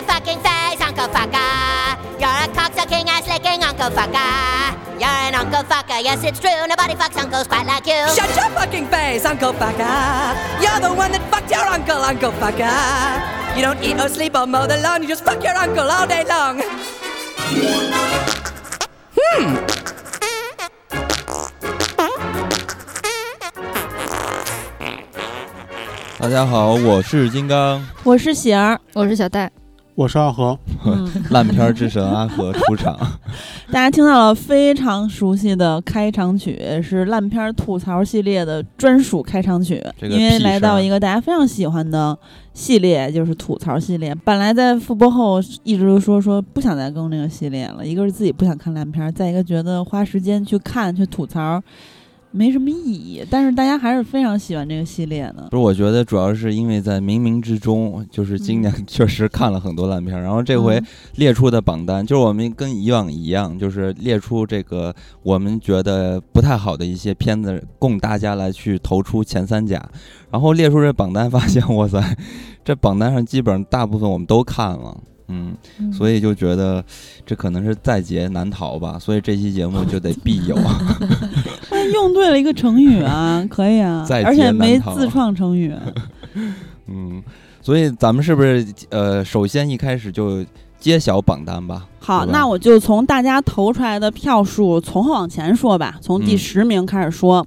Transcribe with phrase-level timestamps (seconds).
[0.00, 1.96] your fucking face, Uncle Fucker.
[2.20, 4.72] You're a cocksucking ass licking Uncle Fucker.
[4.98, 6.66] You're an Uncle Fucker, yes, it's true.
[6.68, 8.08] Nobody fucks uncles quite like you.
[8.14, 10.36] Shut your fucking face, Uncle Fucker.
[10.60, 13.56] You're the one that fucked your uncle, Uncle Fucker.
[13.56, 16.06] You don't eat or sleep or mow the lawn, you just fuck your uncle all
[16.06, 16.60] day long.
[19.16, 19.58] Hmm.
[26.18, 29.50] 大家好，我是金刚，我是喜儿，我是小戴，
[30.00, 30.58] 我是阿和，
[31.28, 32.96] 烂片儿之神阿和 出场。
[33.70, 39.78] 大家听到了非常熟悉的开场曲，是烂片吐槽系列的专属开场曲。
[40.00, 42.18] 这个因为来到一个大家非常喜欢的
[42.54, 44.14] 系列，就是吐槽系列。
[44.24, 51.62] 本来在复播后一直都说说不想再更这个系列了，一个是自己不想看烂片儿，再一个觉得花时间去看去吐槽
[52.30, 53.24] 没什么意义。
[53.30, 55.48] 但是大家还是非常喜欢这个系列的。
[55.50, 69.84] 不是，我觉得主要是因为在冥冥之中，就是今年 确实看了很多烂片儿，然后这回嗯列出的榜单，就是我们跟以往一样，就是列出这个我们觉得不太好的一些片子，供大家来去投出前三甲。
[70.30, 72.16] 然后列出这榜单，发现哇塞，
[72.64, 74.96] 这榜单上基本上大部分我们都看了。
[75.32, 75.56] 嗯，
[75.92, 76.84] 所以就觉得
[77.24, 80.56] 这可能是在劫难逃吧，所以这期节目就得 必有。
[81.90, 85.74] 哎 用对了一个成语啊， 可以啊在，而且没自创成语。
[86.88, 87.22] 嗯，
[87.60, 90.44] 所以咱们是不是呃，首先一开始就
[90.78, 91.86] 揭晓榜单吧？
[91.98, 97.46] 好，那我就从大家投出来的票数从后往前说吧，从第嗯十名开始说。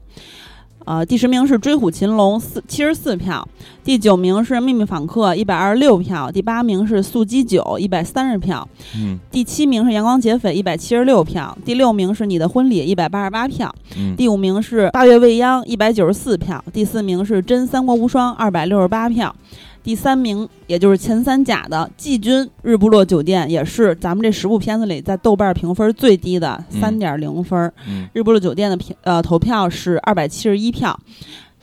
[0.85, 3.47] 呃，第十名是《追虎擒龙》四七十四票，
[3.83, 19.33] 第九名是《秘密访客》一百二十六票，第八名是《速激九》一百三十票，嗯第七名是《阳光劫匪》一百七十六票，第六名是《你的婚礼》一百八十八票，嗯第五名是《八月未央》一百九十四票，第四名是《真三国无双》二百六十八票，
[19.83, 26.79] 第三名也就是前三甲的《季军日不落酒店》，也是咱们这十部片子里在豆瓣评分最低的嗯。
[26.79, 27.71] 三点零分
[28.13, 30.97] 日不落酒店的评呃投票是二百七十一票，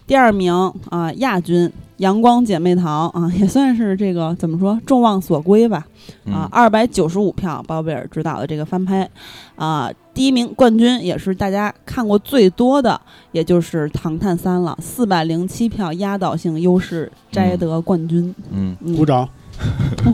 [0.06, 0.52] 第二名
[0.90, 5.86] 啊、亚军阳光姐妹淘啊、 也算是这个怎么说众望所归吧。
[6.26, 9.08] 啊嗯，二百九十五票，包贝尔执导的这个翻拍。
[9.54, 12.98] 啊、第一名冠军也是大家看过最多的，
[13.32, 18.34] 也就是《唐探三》了，四百零七票压倒性优势摘得冠军。
[18.50, 18.96] 嗯，嗯。
[18.96, 19.28] 鼓掌。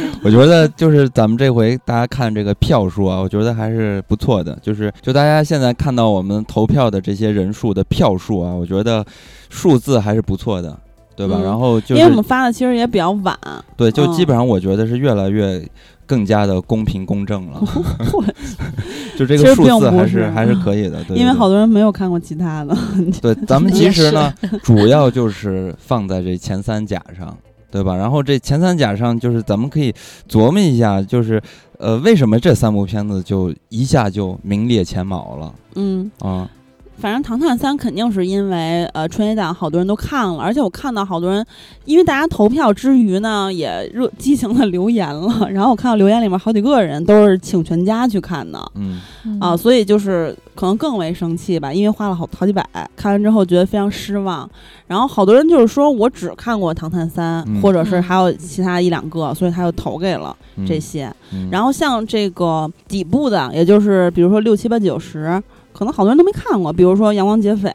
[0.22, 4.58] 我觉得就是咱们这回大家看这个票数啊，我觉得还是不错的。
[4.62, 9.04] 就是就大家现在看到我们投票的这些人数的票数啊，我觉得
[9.48, 10.76] 数字还是不错的，
[11.14, 11.36] 对吧？
[11.38, 13.38] 嗯然后就因为我们发的其实也比较晚，
[13.76, 15.62] 对，就基嗯本上我觉得是越来越
[16.06, 17.60] 更加的公平公正了。
[19.16, 21.16] 就这个数字还是还是可以的，对。
[21.16, 22.76] 对因为好多人没有看过其他的。
[23.22, 27.34] 对，咱们其实呢，主要就是放在这前三甲上，
[27.76, 27.94] 对吧？
[27.94, 29.92] 然后这前三甲上，就是咱们可以
[30.26, 31.42] 琢磨一下，就是
[31.78, 36.50] 呃，为什么这三部片子就一下就名列前茅了嗯，啊？
[36.98, 41.44] 反正《唐探三》肯定是因为呃春节档好多人都看了，而且我看到好多人，
[41.84, 45.48] 因为大家投票之余呢，也热激情的留言了。
[45.52, 49.00] 然后我看到留言里面好几个人都是请全家去看的嗯
[49.40, 54.48] 啊，所以就是可能更为生气吧，因为花了好好几百，看完之后觉得非常失望。
[54.86, 61.12] 然后好多人就是说我只看过《唐探三》嗯或者是嗯还有其他一两个，所以他就投给了嗯这些。
[61.32, 65.42] 嗯然后像这个底部的，也就是比如说六七八九十，
[65.76, 67.68] 可能好多人都没看过，比如说《阳光劫匪》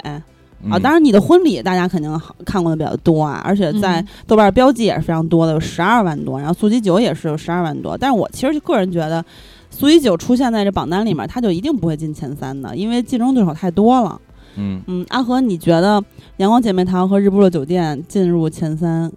[0.69, 9.23] 啊，当然然你的婚礼大家肯定好看过的比较多啊，而且在嗯豆瓣标记也是非常多的，有十二万多，然后速激九也是有十二万多，但是我其实个人觉得。
[9.73, 14.19] 速激九出现在这榜单里面，它就一定不会进前三的，因为竞争对手太多了。
[14.57, 15.97] 嗯，嗯，阿和，你觉得
[16.37, 19.09] 《阳光姐妹淘》和《日不落酒店》进入前三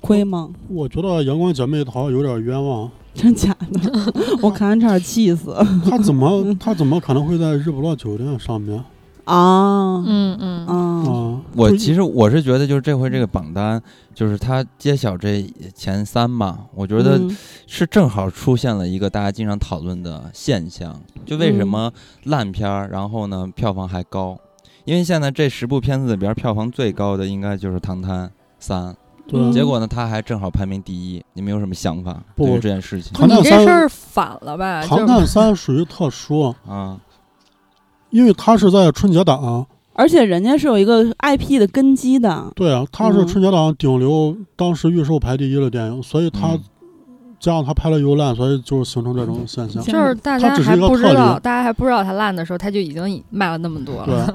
[0.00, 0.48] 亏吗？
[0.68, 4.12] 我觉得阳光姐妹淘有点冤枉，真假的？
[4.42, 5.54] 我看完差点气死
[5.88, 8.82] 他怎么他怎么可能会在日不落酒店上面
[9.24, 10.04] 啊！
[10.06, 11.40] 嗯嗯啊，啊？
[11.56, 13.82] 我其实我是觉得，就是这回这个榜单，
[14.14, 15.44] 就是他揭晓这
[15.74, 17.36] 前三嘛，我觉得嗯
[17.66, 21.92] 是正好出现了一个大家经常讨论的现象，就为什嗯么
[22.24, 24.38] 烂片儿，然后呢票房还高？
[24.84, 28.30] 因为现在这十部片子里边票房最高的应该就是《唐探
[28.60, 28.92] 三》，
[29.28, 29.52] 对嗯。
[29.52, 33.12] 结果呢他还正好排名第一，你们有什么想法不对于这件事情？
[33.12, 34.82] 你这唐探三事儿反了吧？
[34.82, 36.98] 就唐探三属于特殊，啊？
[38.10, 46.60] 因为它是在春节档，而且人家是有一个 IP 的根基的，对啊，它是嗯春节档顶流，当时预售排第一的电影，所以它嗯。
[47.38, 49.82] 加上它拍了又烂，所以就是形成这种现象。
[49.82, 54.14] 就是大它只是家还一个特例不知道，大家还不知道它烂的时候，它就已经卖了那么多对。
[54.14, 54.34] 了。，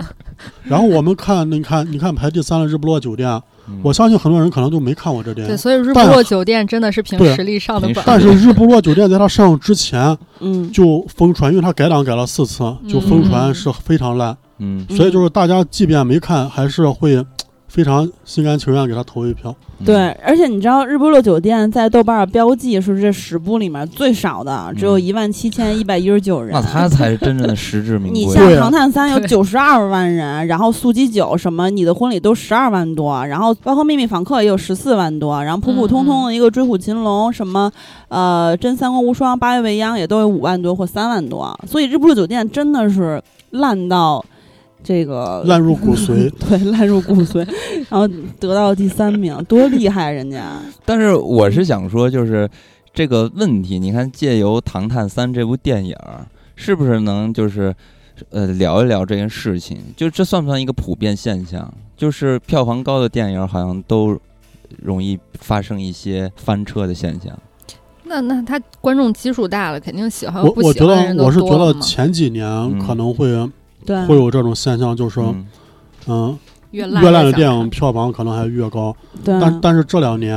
[0.64, 3.42] 然后我们看，你看，你看排第三的日不落酒店，嗯
[3.84, 5.54] 我相信很多人可能都没看过这电影。
[5.54, 8.04] 对，所以日不落酒店真的是凭实力上的榜。
[8.08, 14.86] 但是日不落酒店在它上映之前嗯，就疯传，因为它改档改了四次，就疯传是非常烂，嗯。
[14.90, 17.24] 所以就是大家即便没看，还是会
[17.72, 19.56] 非常心甘情愿给他投一票。
[19.80, 26.52] 嗯对，而且你知道日不落酒店在豆瓣儿标记是这十部里面最少的，只有嗯一万七千一百一十九人。
[26.52, 28.22] 那他才是真正的实至名归。
[28.22, 37.72] 你像《唐探三》有 九十二万人，然后《速激九》什么《你的婚礼》都十二万多，然后包括《秘密访客》也有十四万多，然后普普通通的一个《追虎擒龙》什么
[38.10, 43.20] 呃《真三国无双》《八月未央》也都有五万多或三万多，所以日不落酒店真的是
[43.50, 44.24] 烂到
[44.83, 46.30] 这个烂入骨髓。
[46.48, 47.48] 对，烂入骨髓，
[47.89, 48.07] 然后
[48.39, 50.57] 得到第三名，多厉害啊人家！
[50.86, 52.50] 但是我是想说，就是
[52.94, 55.95] 这个问题，你看借由《唐探三》这部电影，
[56.56, 57.74] 是不是能就是
[58.30, 59.78] 呃聊一聊这件事情？
[59.95, 61.74] 就这算不算一个普遍现象？
[61.95, 64.19] 就是票房高的电影好像都
[64.81, 67.38] 容易发生一些翻车的现象。
[68.06, 73.30] 那那他观众基数大了，肯定喜欢我我觉得喜欢人都我是觉得前几年可能会
[73.86, 75.48] 对，会有这种现象，就是嗯
[76.07, 76.39] 嗯，
[76.72, 78.95] 越烂的电影票房可能还越高。
[79.24, 80.36] 对，但但是这两年，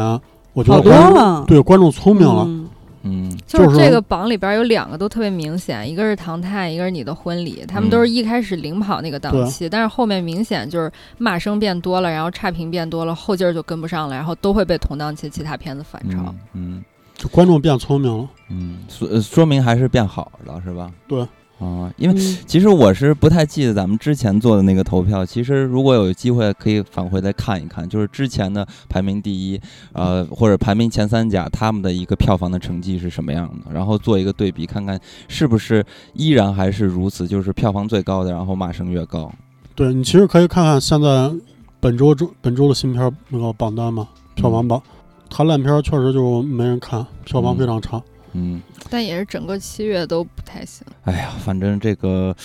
[0.52, 2.44] 我觉得观众，对观众聪明了。
[2.46, 2.68] 嗯
[3.06, 16.34] 嗯就是这个榜里边有两个都特别明显，一个是《唐探》，一个是《你的婚礼》，他们都是一开始领跑那个档对期，但是后面明显就是骂声变多了，然后差评变多了，后劲儿就跟不上了，然后都会被同档期其他片子反超。
[16.54, 16.82] 嗯
[17.14, 18.26] 就观众变聪明了。
[18.48, 20.90] 嗯，说呃说明还是变好了，是吧？
[21.06, 21.26] 对。
[21.64, 25.24] 啊，因为嗯其实我是不太记得咱们之前做的那个投票。
[25.24, 29.60] 其实如果有机会，可以返回再看一看，就是之前的排名第一，
[29.92, 39.32] 呃，或者排名前三甲他们的一个票房的成绩是什么样的，然后做一个对比，看看是不是依然还是如此，就是票房最高的，然后骂声越高。
[39.74, 41.32] 对你其实可以看看现在
[41.80, 44.82] 本周周本周的新片那个榜单嘛，票房榜，
[45.30, 48.00] 它烂片确实就没人看，票房非常差。
[48.36, 48.60] 嗯，
[48.90, 50.86] 但也是整个七月都不太行。
[51.04, 52.36] 哎呀，反正这个。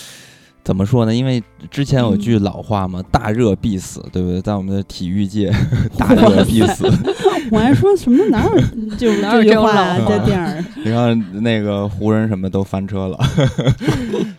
[0.62, 1.14] 怎么说呢？
[1.14, 4.40] 因为之前有句老话嘛，“大热必死”，对不对？
[4.40, 5.52] 在我们的体育界
[5.96, 6.86] ，“大热必死”。
[7.50, 10.66] 我还说什么哪有就哪有这句话这种老话啊在电影？
[10.84, 13.18] 你看那个湖人什么都翻车了，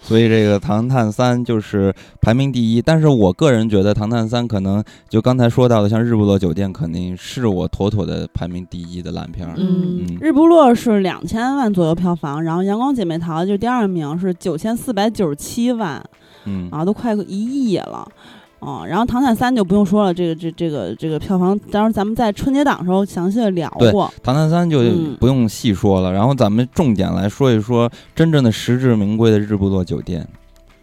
[0.01, 2.81] 所以这个《唐探三》就是排名第一。
[2.81, 16.01] 但是我个人觉得，《唐探三》可能就刚才说到的，像《日不落酒店》，肯定是我妥妥的排名第一的烂片嗯，日不落是两千万左右票房，然后阳光姐妹淘就第二名是九千四百九十七万
[16.45, 18.07] 嗯啊，都快一亿了。
[18.59, 24.07] 啊、然后《唐探三》就不用说了，这个这这个这个票房，当时咱们在春节档的时候详细的聊过。
[24.21, 26.13] 《唐探三》就嗯不用细说了。
[26.13, 30.27] 然后咱们重点来说一说真正的实至名归的日不落酒店。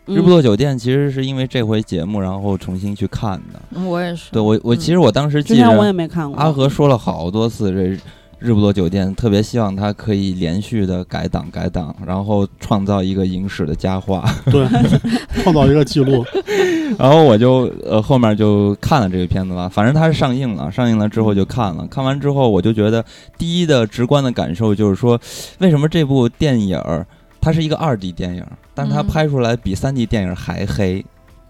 [0.07, 3.63] 日不嗯落酒店其实是因为这回节目，然后重新去看的。
[3.71, 4.33] 嗯我也是。
[4.33, 6.37] 对我，我嗯其实我当时记之前我也没看过。
[6.37, 8.03] 阿和说了好多次这。
[8.39, 14.25] 日不落酒店特别希望它可以连续的改档改档，然后创造一个影史的佳话。
[14.47, 14.67] 对，
[15.43, 16.25] 创造一个记录。
[16.99, 23.05] 然后我就呃后面就看了这个片子吧，反正它是上映了，上映了之后就看了，看完之后我就觉得
[23.37, 25.21] 第一的直观的感受就是说，
[25.59, 27.07] 为什么这部电影儿
[27.41, 31.05] 它是一个二 D 电影儿，但是它嗯拍出来比三 D 电影还黑，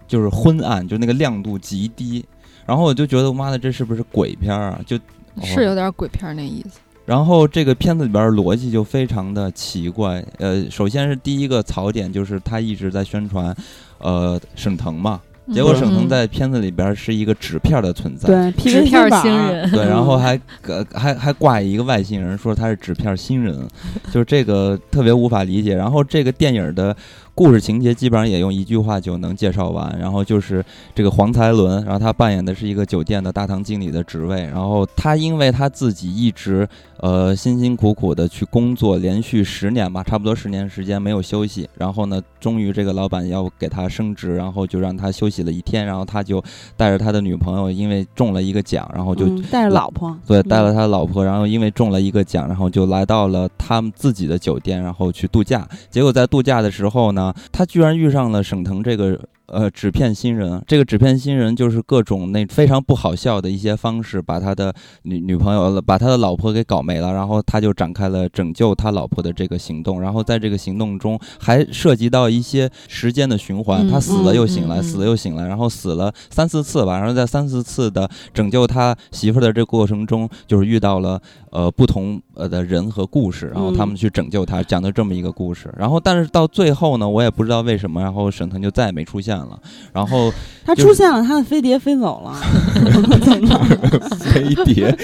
[0.07, 2.25] 就是昏暗，就那个亮度极低。
[2.65, 4.79] 然后我就觉得妈的，这是不是鬼片儿啊？
[4.85, 4.99] 就哦
[5.43, 6.79] 是有点鬼片儿那意思。
[7.05, 10.23] 然后这个片子里边儿逻辑就非常的奇怪。
[10.37, 13.55] 呃，首先是第一个槽点就是他一直在宣传，
[13.97, 15.19] 呃，沈腾嘛，
[15.51, 18.27] 结果嗯沈腾在片子里边儿是一个纸片儿的存在。
[18.27, 23.67] 对纸片新人，对，然后 还呃还还挂一个外星人，说他是纸片新人，
[24.11, 25.75] 就是这个特别无法理解。
[25.75, 26.95] 然后这个电影的
[27.39, 30.61] 故事情节基本上也用一句话就能介绍完，然后就是
[30.93, 36.67] 这个黄才伦，然后他扮演的是一个酒店的大堂经理的职位，然后他因为他自己一直
[36.97, 46.43] 呃辛辛苦苦的去工作，连续十年吧，差不多十年时间没有休息，然后呢，终于这个老板要给他升职，然后就让他休息了一天，然后他就
[46.75, 55.65] 带着他的女朋友，因为中了一个奖，然后就嗯带着老婆，对，嗯带了他的老婆，然后因为中了一个奖，然后就来到了他们自己的酒店，然后去度假。
[55.89, 60.61] 结果在度假的时候呢，他居然遇上了沈腾这个呃纸片新人。
[60.67, 70.01] 这个纸片新人就是各种那非常不好笑的一些方式，把他的女女朋友、把他的老婆给搞没了，然后他就展开了拯救他老婆的这个行动。
[70.01, 76.99] 然后在这个行动中还涉及到一些时间的循环，嗯他死了又醒来，死了又醒来，然后死了三四次吧。
[76.99, 81.21] 然后在三四次的拯救他媳妇儿的这个过程中，就是遇到了
[81.51, 85.71] 呃不同呃的人和故事，然后他们去拯救他，讲的这么一个故事。
[85.77, 89.59] 然后但是到最后呢，我也不知道为什么，然后沈腾就再也没出现了，
[89.93, 90.31] 然后
[90.65, 92.33] 他出现了，他的飞碟飞走了
[94.33, 94.95] 飞碟，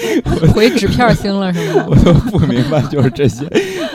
[0.54, 1.96] 回纸片星了是吗我？
[1.96, 3.46] 都不明白，就是这些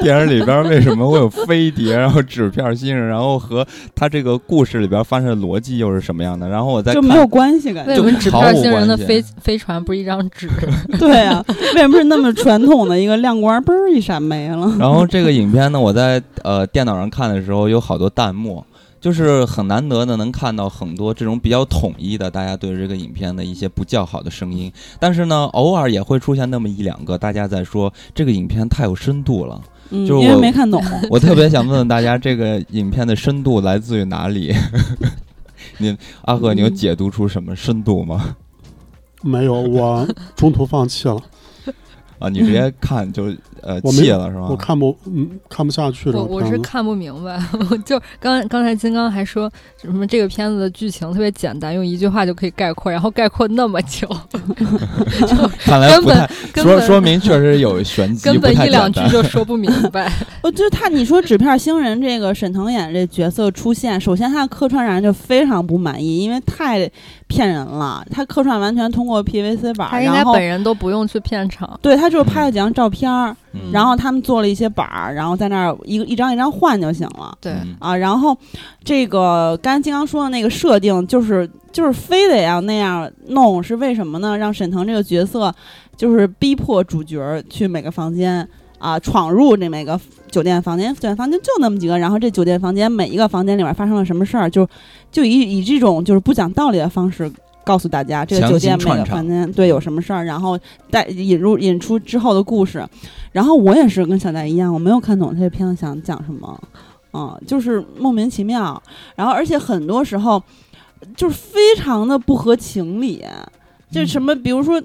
[0.01, 6.47] 电影里边为什么会有飞碟，然后纸片先生，然后和他这个故事里边发生的逻辑又是什么样的？
[6.47, 7.91] 然后我再看就没有关系感觉。
[7.91, 10.49] 为什么纸片星人的飞飞船不是一张纸？
[10.99, 11.43] 对啊，
[11.75, 14.69] 为什么是那么传统的一个亮光，嘣儿一闪没了？
[14.77, 18.63] 然后这个影片呢，我在呃电脑上看的时候有好多弹幕，
[18.99, 24.69] 就是很难得的能看到很多这种比较统一的大家对这个影片的一些不叫好的声音。
[24.99, 29.61] 但是呢，偶尔也会出现那么一两个大家在说这个影片太有深度了。
[29.91, 30.83] 嗯，就是我没看懂。
[31.09, 34.53] 我特别想问问大家，这个影片的深度来自于哪里？
[35.79, 38.35] 你阿赫，你有嗯解读出什么深度吗？
[39.23, 41.17] 没有，我中途放弃了，
[42.21, 43.25] 啊，你直接看就
[43.61, 44.47] 呃我没弃了是吧？
[44.49, 46.57] 我看不嗯看不下去了我我是。
[46.59, 49.51] 看不明白， 我就刚刚才金刚还说
[49.81, 54.07] 什么这个片子的剧情特别简单，用一句话就可以概括，然后概括那么久，
[55.65, 59.01] 看来根本不太说根本说明确实有玄机，根本一两句。
[59.09, 60.11] 就说不明白。
[60.43, 66.89] 我就是他，你说纸片星人这个沈腾演这角色出现，首先他的客串让人就非常不满意，因为太
[67.31, 68.05] 骗人了。
[68.11, 77.37] 他客串完全通过 PVC 板儿，他应该然后本人都不用去片场，对他就是拍了几张照片儿，嗯然后他们做了一些板儿，然后在那儿一个一张一张换就行了。
[77.39, 78.37] 对，嗯啊，然后
[78.83, 84.37] 这个刚才金刚说的那个设定，就是就是非得要那样弄，是为什么呢？
[84.37, 85.53] 让沈腾这个角色
[85.95, 88.45] 就是逼迫主角儿去每个房间
[88.81, 89.97] 啊，闯入这每个
[90.29, 94.67] 酒店房间，酒店房间就那么几个，然后这酒店房间每一个房间里面发生了什么事儿，就
[95.11, 97.31] 就以以这种就是不讲道理的方式。
[97.63, 100.57] 告诉大家这个酒店每个房间对有什么事儿，然后
[100.89, 102.83] 带引入引出之后的故事。
[103.31, 106.59] 然后我也是跟小戴一样，我没有看懂这个片子想讲什么。
[107.13, 108.81] 嗯，就是莫名其妙，
[109.15, 110.41] 然后而且很多时候
[111.15, 113.23] 就是非常的不合情理，
[113.91, 114.81] 就是什么，比如说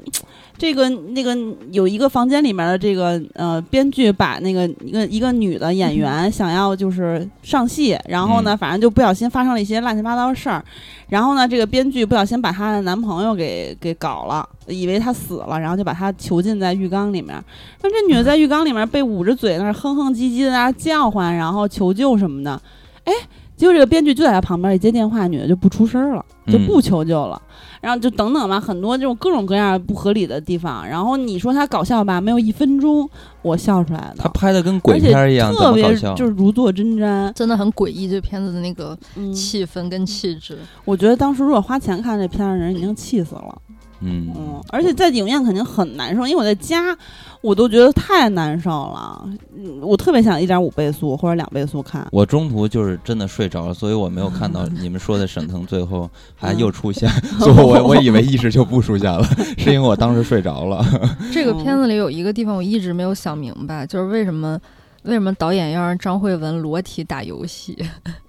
[0.58, 1.36] 这个那个
[1.70, 10.64] 有一个房间里面的这个呃编剧把那个一个一个女的演员想要就是上戏，然后呢，反正就不小心发生了一些乱七八糟的事儿，
[11.08, 17.36] 然后呢，这个编剧不小心把她的男朋友给给搞了，以为她死了，然后就把她囚禁在浴缸里面。
[17.82, 22.60] 那这女的在浴缸里面被捂着嘴，那哼哼唧唧的在那儿叫唤，然后求救什么的。
[23.04, 23.12] 哎，
[23.56, 27.40] 结果这个编剧就在他旁边一接电话，女的就不出声了，就不求救了。
[27.80, 30.86] 然后就等等吧，很多这种各种各样不合理的地方。
[30.86, 33.08] 然后你说他搞笑吧，没有一分钟
[33.42, 36.14] 我笑出来的，他拍的跟鬼而且片一样，怎特别么搞笑？
[36.14, 37.32] 就是如坐针毡。
[37.32, 38.08] 真的很诡异。
[38.08, 43.62] 这片子的那个嗯，气氛跟气质，我觉得当时如果花钱看这片儿的人已经气死了。
[44.00, 46.96] 嗯，嗯，而且在影院肯定很难受，因为我在家
[47.40, 49.28] 我都觉得太难受了。
[49.56, 52.06] 嗯，我特别想一点五倍速或者两倍速看。
[52.12, 57.08] 我中途就是真的睡着了，所以我没有看到 你们说的沈腾最后还又出现，
[57.40, 59.24] 所以我我以为意识就不出现了，
[59.56, 60.84] 是因为我当时睡着了。
[61.32, 64.58] 这个片子里有一个地方我一直没有想明白，就是为什么
[65.04, 67.76] 为什么导演要让张慧雯裸体打游戏？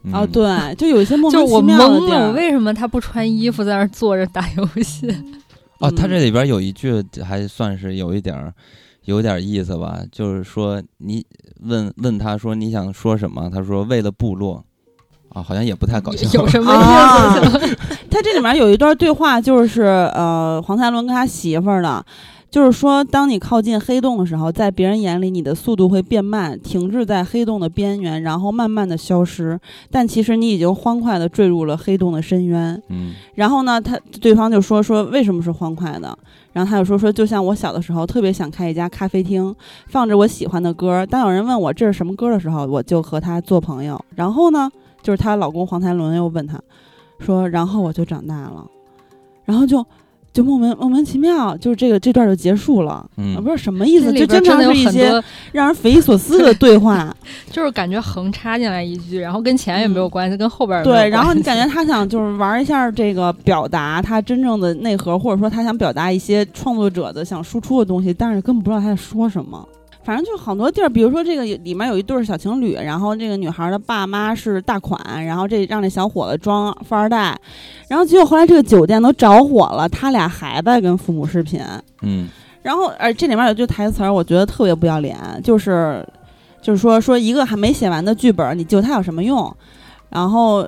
[0.03, 2.33] 嗯哦，，对，就有一些莫就是我名其妙的懵了，我。
[2.33, 5.07] 为什么他不穿衣服在那儿坐着打游戏？
[5.79, 8.53] 哦，他嗯这里边有一句还算是有一点儿。
[9.05, 11.25] 有点意思吧，就是说你
[11.61, 14.61] 问问他说你想说什么，他说为了部落，
[15.29, 16.27] 啊，好像也不太搞笑。
[16.41, 17.77] 有什么啊意思？
[18.11, 22.05] 他这里面有一段对话，就是呃，黄才伦跟他媳妇儿的，
[22.49, 29.59] 就是说，当你靠近黑洞的时候，在别人眼里你的速度会变慢，停滞在黑洞的边缘，然后慢慢的消失，
[29.91, 32.81] 但其实你已经欢快的坠入了黑洞的深渊。
[32.89, 36.17] 嗯然后呢，他对方就说说为什么是欢快的？
[36.53, 39.53] 然后他就说说，就像我小的时候特别想开一家咖啡厅，
[39.87, 41.05] 放着我喜欢的歌。
[41.05, 43.99] 当有人问我这是什么歌的时候，我就和他做朋友。
[44.15, 44.71] 然后呢，
[45.03, 46.59] 就是她老公黄才伦又问她
[47.19, 48.65] 说，然后我就长大了，
[49.43, 49.85] 然后就
[50.37, 52.91] 就莫名莫名其妙，就是这个这段就结束了。
[52.91, 57.11] 啊嗯不是什么意思，就经常边真的有是一些很多，让人匪夷所思的对话。
[57.51, 69.67] 就是感觉横插进来一句，然后跟前也没有关系，跟后边也没有对，然后你感觉他想就是玩一下这个表达他真正的内核，或者说他想表达一些创作者的想输出的东西，但是根本不知道他在说什么。
[70.07, 77.37] 反正就好多地儿，比如说这个里面有一对儿小情侣，然后这个女孩的爸妈是大款，然后这让这小伙子装富二代，
[77.89, 81.59] 然后结果后来这个酒店都着火了，他俩还在跟父母视频，
[82.03, 82.29] 嗯
[82.61, 86.01] 然后，而这里面有句台词儿，我觉得特别不要脸，就是，
[86.61, 89.53] 就是说说一个还没写完的剧本，你救他有什么用？
[90.07, 90.65] 然后，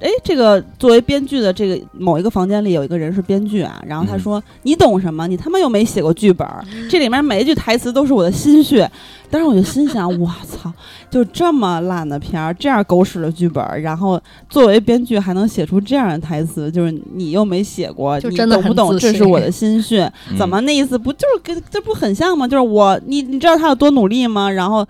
[0.00, 5.26] 哎，这个作为编剧的这个某一个房间里有一个人是编剧啊，然后他嗯说：“你懂什么？
[5.26, 8.90] 你他妈又没写过剧本儿，这里面每一句台词都是我的心血。”
[9.30, 10.72] 当时我就心想：“我操，
[11.10, 18.98] 就这么烂的片儿，这样狗屎的剧本，然后作为编剧还能写出这样的台词，就是你又没写过，你就真的懂不懂？
[18.98, 20.10] 这是我的心血。
[20.30, 22.48] 嗯怎么那意思不就是跟这不很像吗？
[22.48, 24.48] 就是我你你知道他有多努力吗？
[24.50, 24.86] 然后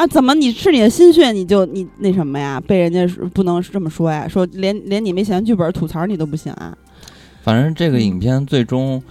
[0.00, 2.58] 啊，怎么你是你的心血你就你那什么呀？
[2.66, 4.26] 被人家不能这么说呀？
[4.26, 6.74] 说连连你没写完剧本吐槽你都不行啊？
[7.42, 9.02] 反正这个影片最终，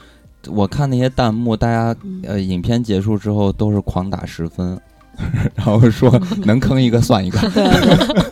[0.48, 4.82] 我看那些弹幕，大家嗯呃，影片结束之后都是狂打十分，
[5.56, 6.10] 然后说
[6.46, 7.40] 能坑一个算一个。
[7.50, 7.64] 对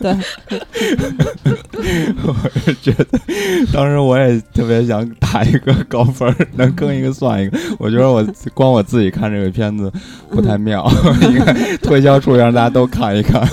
[0.00, 0.16] 对
[1.70, 3.06] 对， 我是觉得，
[3.72, 7.58] 当时我也特别想打一个高分，能坑一个算一个。
[7.78, 9.92] 我觉得我光我自己看这个片子
[10.30, 10.90] 不太妙，
[11.22, 13.46] 应该推销出去让大家都看一看。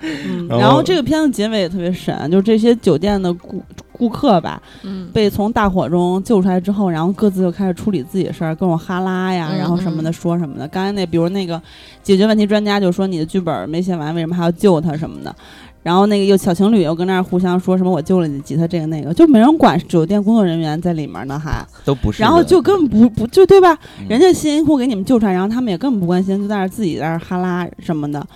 [0.00, 3.62] 嗯，然后这个片子结尾也特别神，就是这些酒店的顾
[3.98, 10.68] 顾客吧，嗯，被从大火中救出来之后，然后各自就开始处理自己的事儿，各种哈拉呀，嗯然后什么的说什么的。
[10.68, 11.60] 刚才那比如那个
[12.02, 15.34] 解决问题专家就说你的剧本没写完，为什么还要救他什么的。
[15.80, 23.72] 然后那个又小情侣又跟那儿互相说什么我救了你吉他这个那个，就没人管酒店工作人员在里面呢还，都不是，然后就根本不不就对吧？
[24.00, 28.26] 嗯人家辛辛苦苦给你们救出来，然后他们也根本不关心，就在那儿自己在那儿哈拉什么的。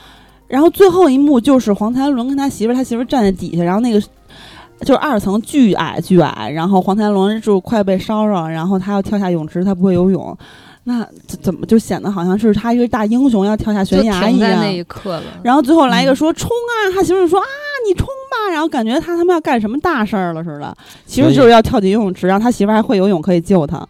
[0.47, 4.01] 然后最后一幕就是黄才伦跟他媳妇儿，他媳妇儿站在底下，然后那个
[4.85, 10.37] 就是二层巨矮巨矮，然后黄天龙就快被烧着，然后他要跳下泳池，他不会游泳，
[10.85, 14.71] 那怎怎么就显得好像是他一个大英雄要跳下悬崖一样那？
[14.71, 15.23] 一刻了。
[15.43, 17.47] 然后最后来一个说冲啊，他媳妇说啊
[17.89, 23.87] 你冲吧，然后感觉他他妈要干什么大事儿了似的，其实就是要跳进游泳池，然后他媳妇儿还会游泳可以救他，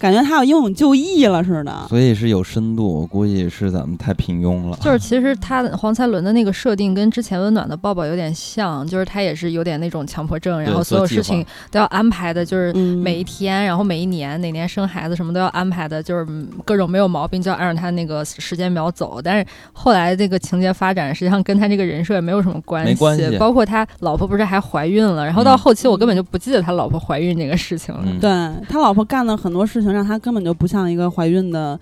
[0.00, 1.86] 感觉他要英勇就义了似的。
[1.88, 4.76] 所以是有深度，我估计是咱们太平庸了。
[4.80, 19.20] 就是其实他黄才伦的那个设定跟之前温暖的抱抱有点像，就是他也是有点那种强迫症，然后所有事情都要安排的，就是嗯，每一天，然后每一年哪年生孩子什么都要安排的，就是嗯各种没有毛病就要按照他那个时间表走。
[19.22, 28.02] 但是后来这个情节发展，实际上跟他这个人设也没有什么关系，没关系包括他老婆不是还怀孕了，然后到嗯后期我根本就不记得他老婆怀孕这个事情了。
[28.06, 31.78] 嗯，对他老婆干了很多事情，让她根本就不像一个怀孕的。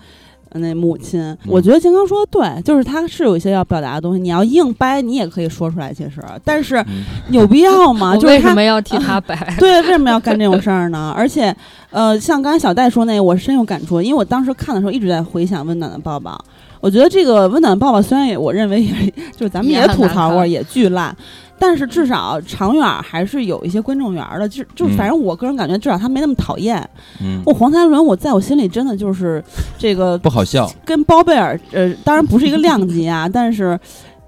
[0.50, 8.16] 呃那母亲，我觉得金刚说的对，就是他是有一些要表达的东西，你要硬掰，你也可以说出来，其实，但是嗯有必要吗？
[8.24, 9.36] 为什么要替他掰？
[9.60, 11.12] 对，为什么要干这种事儿呢？
[11.14, 11.54] 而且，
[11.90, 16.32] 呃，像刚才小戴说那个，我深有感触，因为我当时看的时候一直在回想《温暖的抱抱》。
[16.80, 18.92] 我觉得这个《温暖的抱抱》虽然也我认为也
[19.36, 21.16] 就是咱们也吐槽过，也巨烂，
[21.58, 24.48] 但是至少长远还是有一些观众缘儿的。
[24.48, 26.78] 就就嗯反正我个人感觉，至少他没那么讨厌。
[27.20, 29.42] 嗯，我黄才伦，我在我心里真的就是
[29.76, 30.70] 这个不好笑。
[30.84, 33.76] 跟包贝尔，呃，当然不是一个量级啊，但是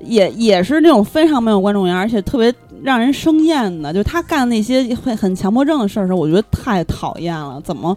[0.00, 3.92] 也也是那种非常没有观众缘，而且特别让人生厌的。
[3.92, 7.60] 就是他干那些会很强迫症的事儿的时候，我觉得太讨厌了。
[7.62, 7.96] 怎么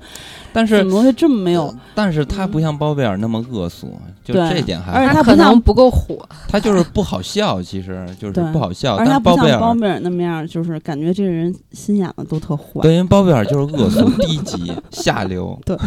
[0.51, 1.67] 但是怎么会这么没有？
[1.67, 6.17] 呃但是他不像包贝尔那么恶俗，就对这点还而且他他不像可能不够火，
[6.47, 8.95] 他就是不好笑，其实 就是不好笑。
[8.95, 12.81] 而且他不但包贝尔像包贝尔那么样，就是感觉这个人心眼子都特坏。
[12.81, 15.59] 对，因为包贝尔就是恶俗、低级、 下流。
[15.65, 15.77] 对，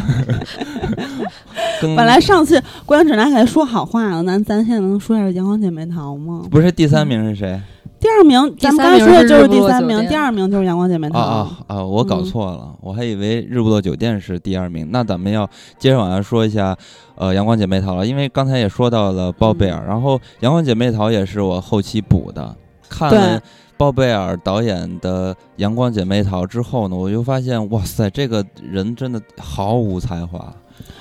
[1.96, 6.42] 本来上次观影指南还说好话了，咱咱现在能说一下《阳光姐妹淘》吗？
[6.50, 7.60] 不是第三名是谁？
[7.98, 11.84] 第二名，咱们刚才说的就是第三名，第二名就是《阳光姐妹淘啊》啊啊！
[11.84, 14.88] 我搞嗯错了，我还以为日不落酒店是第二名。
[14.92, 16.76] 那咱们要接着往下说一下，
[17.14, 22.54] 呃，阳光姐妹淘了，因为刚才也说到了包贝尔，嗯然后阳光姐妹淘也是我后期补的，
[22.88, 23.40] 看对了。
[23.78, 30.52] 包贝尔导演的《阳光姐妹淘》之后呢，我就发现，哇塞，这个人真的毫无才华。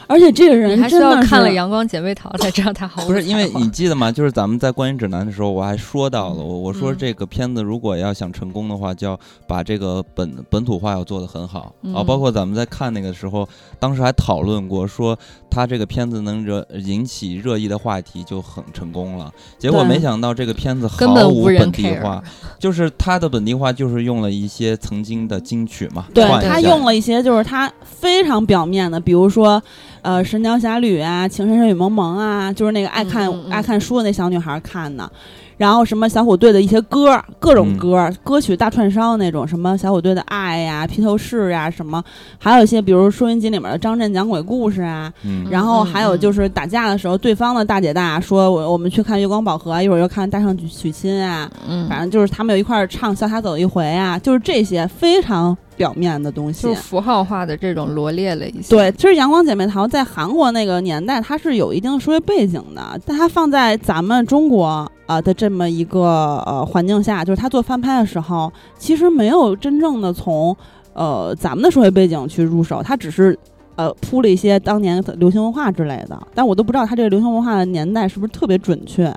[0.08, 4.12] 而且这个人还是真的要看了《阳光姐妹淘》才知道他好不是因为你记得吗？
[4.12, 11.72] 就是咱们在观影指南的时候，我还说到了，我我说嗯这个片子如果要想成功的话，就要把这个本本土化要做得很好啊。
[11.82, 13.48] 嗯包括咱们在看那个时候，
[13.80, 15.18] 当时还讨论过，说
[15.50, 19.34] 他这个片子能惹引起热议的话题就很成功了。
[19.58, 22.24] 结果没想到这个片子根毫无本无人本地化，
[22.60, 29.62] 就是他的本地化就是用了一些曾经的金曲嘛，对他用了一些就是他非常表面的，比如说，
[30.02, 33.52] 呃，《神雕侠侣》啊，《情深深雨蒙蒙》啊，就是那个爱看、嗯嗯嗯。
[33.52, 35.10] 爱看书的那小女孩看的。
[35.58, 37.78] 然后什么小虎队的一些歌，各种嗯。
[37.78, 42.04] 歌，歌曲大串烧那种，什么小虎队的爱呀、披头士呀，什么，
[42.38, 45.48] 还有一些比如收音机里面的张震讲鬼故事啊，嗯。
[45.50, 56.74] 然后还有就是打架的时候，对方的大姐大说，我我们去看月光宝盒，一会儿又看大圣娶娶亲啊，嗯，反正就是他们有一块儿唱《潇洒走一回》啊，就是这些非常表面的东西就。
[56.74, 58.76] 符号化的这种罗列了一些。
[58.76, 70.56] 对，其实《阳光姐妹淘》在韩国那个年代，它是有一定的社会背景的，但它放在咱们中国啊、呃的这么一个呃环境下，就是它做翻拍的时候，其实没有真正的从
[70.94, 73.38] 呃咱们的社会背景去入手，它只是。
[73.78, 79.14] 呃，铺了一些当年的流行文化之类的，但我都不知道它这个流行文化的年代是不是特别准确。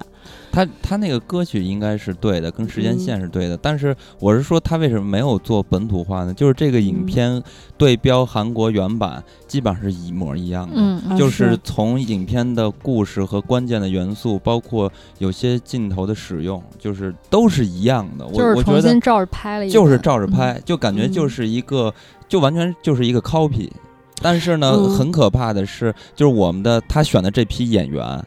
[0.50, 6.34] 他他那个歌曲应该是对的，跟时间嗯线是对的，但是我是说他为什么没有做本土化呢？
[6.34, 7.42] 就是这个影嗯片
[7.76, 11.16] 对标韩国原版，基本上是一模一样的。
[11.16, 18.26] 就是从影片的故事和关键的元素，包括有些镜头的使用，就是都是一样的。
[18.32, 21.92] 就是我我觉得重新照着拍了一，就是照着拍，就感觉嗯就是一个，
[22.28, 23.70] 就完全就是一个 copy。
[24.20, 28.24] 但是呢，嗯很可怕的是，就是我们的他选的这批演员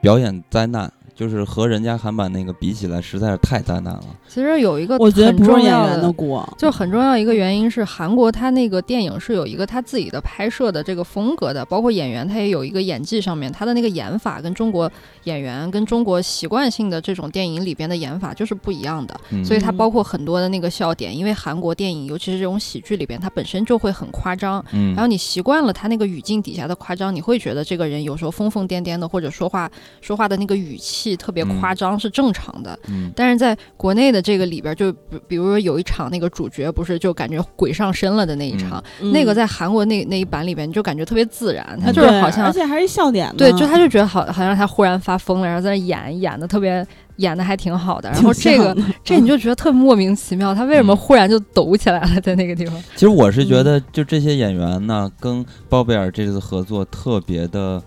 [0.00, 4.04] 表演灾难，就是和人家韩版那个比起来，实在是太灾难了。
[4.28, 14.90] 其实有一个我觉得很不是演重要的员的锅，就很重要一个原因是，韩国它那个电影是有一个它自己的拍摄的这个风格的，包括演员他也有一个演技上面，他的那个演法跟中国
[15.24, 32.78] 演员跟中国习惯性的这种电影里边的演法就是不一样的，嗯，所以它嗯包括很多的那个笑点，因为韩国电影尤其是这种喜剧里边，它本身就会很夸张，嗯，然后你习惯了他那个语境底下的夸张，你会觉得这个人有时候疯疯癫癫的，或者说话说话的那个语气特别夸张是正常的。
[32.88, 33.10] 嗯。
[33.16, 46.86] 但是在国内的这个里边，就比比如说有一场那个主角不是就感觉鬼上身了的那一场，那个嗯在韩国那那一版里边，你就感觉特别自然，他就是好像而且还是一笑点，对，就他就觉得好，好像他忽然发疯了，然后在那演演的特别
[47.16, 50.96] 演的还挺好的，然后这个这你就觉得特别莫名其妙，他为什么嗯。
[50.96, 52.82] 忽然就抖起来了在那个地方？
[52.94, 53.64] 其实我是觉嗯。
[53.64, 57.78] 得，就这些演员呢，跟包贝尔这次合作特别的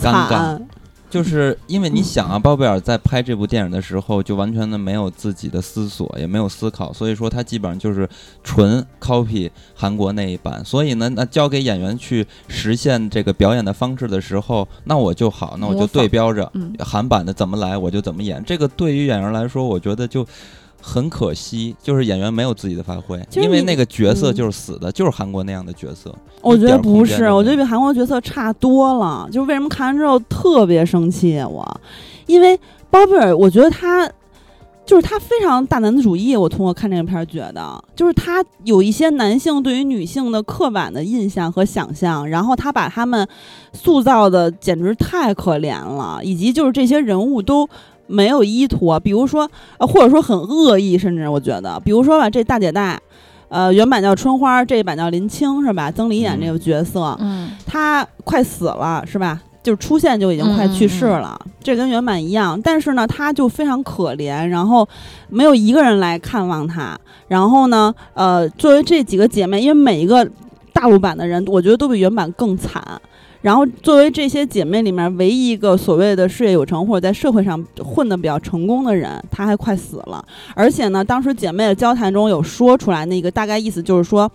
[0.00, 0.68] 尴尬，惨，
[1.14, 8.08] 就是因为你想啊，包贝尔在拍这部电影的时候，就完全的没有自己的思索，也没有思考，所以说他基本上就是
[8.42, 10.64] 纯 copy 韩国那一版。
[10.64, 16.50] 所以呢，那交给演员去实现这个表演的方式的时候，那我就好，那我就对标着
[16.80, 18.42] 韩版的怎么来，我就怎么演。
[18.44, 20.26] 这个对于演员来说，我觉得就。
[20.86, 26.14] 很可惜，就是演员没有自己的发挥，因为那个角色嗯就是死的，就是韩国那样的角色。
[26.42, 29.26] 我觉得不是，我觉得比韩国角色差多了。
[29.32, 31.80] 就是为什么看完之后特别生气我，
[32.26, 32.54] 因为
[32.90, 34.06] 包贝尔，我觉得他
[34.84, 36.36] 就是他非常大男子主义。
[36.36, 43.26] 我通过看这个片儿觉得，就是他有一些男性对于女性的刻板的印象和想象，然后他把他们
[43.72, 47.66] 塑造的简直太可怜了，以及就是这些人物都。
[48.06, 53.00] 没有依托，比如说，呃，或者说很恶意，甚至我觉得，比如说吧，这大姐大，
[53.48, 55.90] 呃，原版叫春花，这一版叫林青，是吧？
[55.90, 59.40] 曾黎演这个角色，嗯，她快死了，是吧？
[59.62, 62.60] 就是出现就已经快去世了，这跟原版一样。
[62.62, 64.86] 但是呢，她就非常可怜，然后
[65.30, 66.94] 没有一个人来看望她。
[67.28, 70.28] 然后呢，呃，作为这几个姐妹，因为每一个
[70.74, 72.82] 大陆版的人，我觉得都比原版更惨。
[73.44, 80.24] 然后，作为这些姐妹里面唯一一个所谓的事业有成或者在社会上混得比较成功的人，她还快死了。
[80.54, 84.32] 而且呢，当时姐妹的交谈中有说出来，那个大概意思就是说，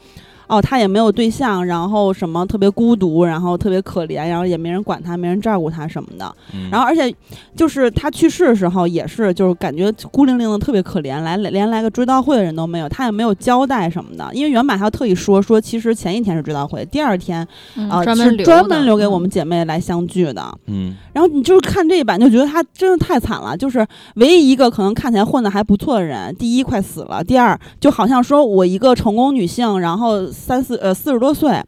[0.50, 6.36] 哦，他也没有对象，然后什么特别孤独，然后特别可怜，然后也没人管他，没人照顾他什么的。
[6.54, 7.14] 嗯、然后，而且
[7.56, 14.28] 就是他去世的时候，也是就是感觉孤零零的，特别可怜，来连来个追悼会的人都没有，他也没有交代什么的。
[14.34, 20.44] 因为原版还要特意说说，其实前一天是追悼会，第二天嗯啊、专门留是专门留给我嗯们姐妹来相聚的。
[20.66, 23.86] 嗯，然后你就是看这一版，就觉得他真的太惨了，就是
[24.16, 31.62] 唯一一个可能看起来混得还不错的人，第一快死了，第二就好像说我一个成功女性，然后三四呃四十多岁。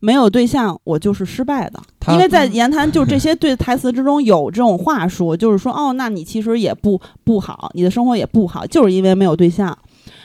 [0.00, 9.76] 没有对象，我就是失败的，因为在言谈就这 些对台词之中有这种话术，就是说哦，那你其实也不不好，你的生活也不好，就是因为没有对象，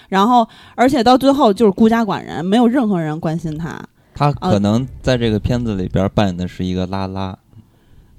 [0.10, 3.82] 然后而且到最后就是孤家寡人，没有任何人关心他
[4.14, 7.36] 她啊可能在这个片子里边扮演的是一个拉拉。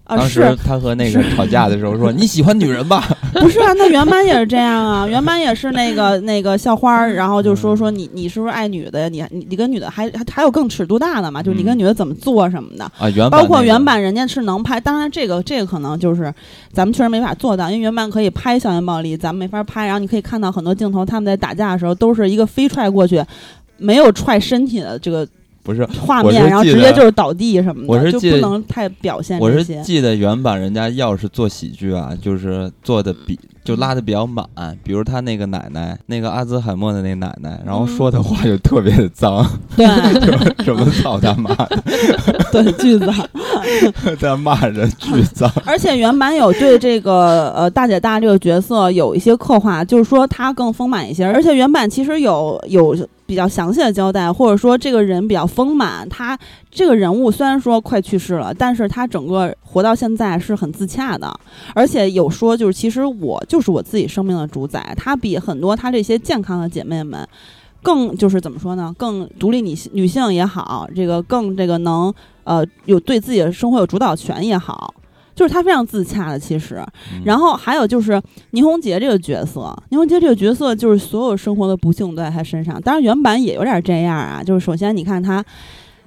[0.04, 9.08] 啊，当是时他和那个吵架的时候说：“你喜欢女人吧不是啊，那原版也是这样啊，原版也是那个那个校花儿，然后就说说你你是不是爱女的呀？
[9.08, 11.42] 你你你跟女的还还还有更尺度大的嘛？
[11.42, 16.32] 就是你跟嗯女的怎么做什么的，？”啊，原版包括原版人家是能拍，当然这个这个可能就是
[16.70, 19.86] 咱们确实没法做到，因为原版可以拍校园暴力，咱们没法拍。
[19.86, 23.24] 然后你可以看到很多镜头，他们在打架的时候都是一个飞踹过去，
[23.78, 25.26] 没有踹身体的这个
[25.64, 29.64] 不是，画面，我是然后记得直接就是倒地什么的，就我是就不能太表现我是。
[29.82, 34.46] 记得原版人家要是做喜剧啊，就是做的比就拉的比较满，
[34.84, 39.86] 比如他那个奶奶，那个阿兹海默的那奶奶，然后嗯说的话就特别的脏，对
[40.62, 41.82] 什么操他妈的，
[42.52, 43.14] 对巨脏，
[44.20, 45.50] 在骂人，巨脏。
[45.64, 51.24] 而且原版有对这个呃大姐大这个角色有一些刻画，就是说她更丰满一些。
[51.24, 52.94] 而且原版其实有有
[53.26, 56.06] 比较详细的交代，或者说这个人比较丰满。
[56.10, 56.38] 他
[56.70, 61.32] 这个人物虽然说快去世了，但是他整个活到现在是很自洽的，
[61.74, 64.94] 而且有说就是其实我就是我自己生命的主宰。
[64.96, 67.26] 她比很多她这些健康的姐妹们。
[67.82, 68.94] 更就是怎么说呢？
[68.96, 72.10] 更独立女性女性也好，这个更这个能
[72.44, 74.94] 呃有对自己的生活有主导权也好，
[75.34, 76.38] 就是她非常自洽的。
[76.38, 76.82] 其实，
[77.26, 78.18] 然后还有就是
[78.52, 82.80] 倪虹洁这个角色，倪虹洁这个角色就是所有生活的不幸都在她身上。
[82.80, 85.44] 当然原版也有点这样啊，就是首先你看她，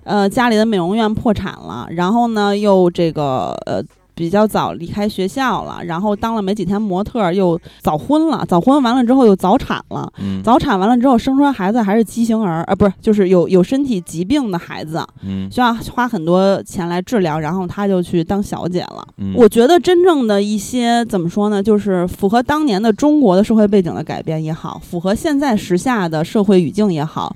[0.03, 3.83] 呃家里的美容院破产了，然后呢又这个呃。
[4.17, 8.43] 比较早离开学校了，然后当了没几天模特，又早婚了。
[8.47, 10.12] 早婚完了之后又早产了，
[10.43, 15.06] 早产完了之后生出来孩子还是畸形儿呃，不是，就是有有身体疾病的孩子，
[15.51, 19.08] 需要花很多钱来治疗，然后他就去当小姐了。
[19.36, 27.36] 我觉得真正的一些怎么说呢，就是符合当年的中国的社会背景的改变也好，符合现在时下的社会语境也好。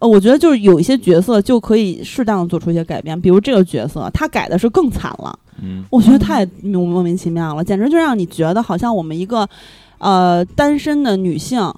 [0.00, 5.38] 呃，我觉得就是有一些角色就可以适当的做出一些改变，比如这个角色，他改的是更惨了。
[5.62, 9.48] 嗯，我觉得太莫莫名其妙了，简直就让你觉得好像我们一个，
[9.98, 11.72] 呃，单身的女性。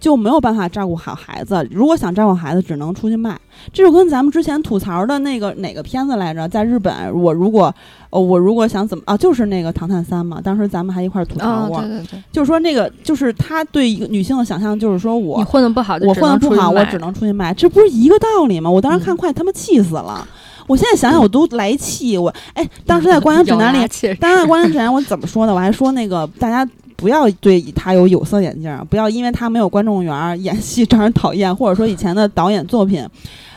[0.00, 1.64] 就没有办法照顾好孩子。
[1.70, 3.38] 如果想照顾孩子，只能出去卖。
[3.70, 6.48] 这就跟咱们之前吐槽的那个哪个片子来着？
[6.48, 7.72] 在日本，我如果，
[8.08, 10.40] 呃，我如果想怎么啊，就是那个《唐探三》嘛。
[10.40, 11.80] 当时咱们还一块吐槽过。
[11.82, 12.22] 对对对。
[12.32, 17.52] 就是说那个，就是他对一个女性的想象，就是说我混的不好，我混的不好，我只能出去卖。
[17.52, 18.70] 这不是一个道理吗？
[18.70, 20.26] 我当时看快他妈气死了。
[20.66, 22.16] 我现在想想，我都来气。
[22.16, 23.86] 我哎，当时在观影指南里，
[24.18, 25.52] 当时在观影指南我怎么说的？
[25.52, 26.66] 我还说那个大家。
[27.00, 33.02] 不要对他有有色眼镜，不要因为他没有观众缘，演戏 招人讨厌，或者说以前的导演作品，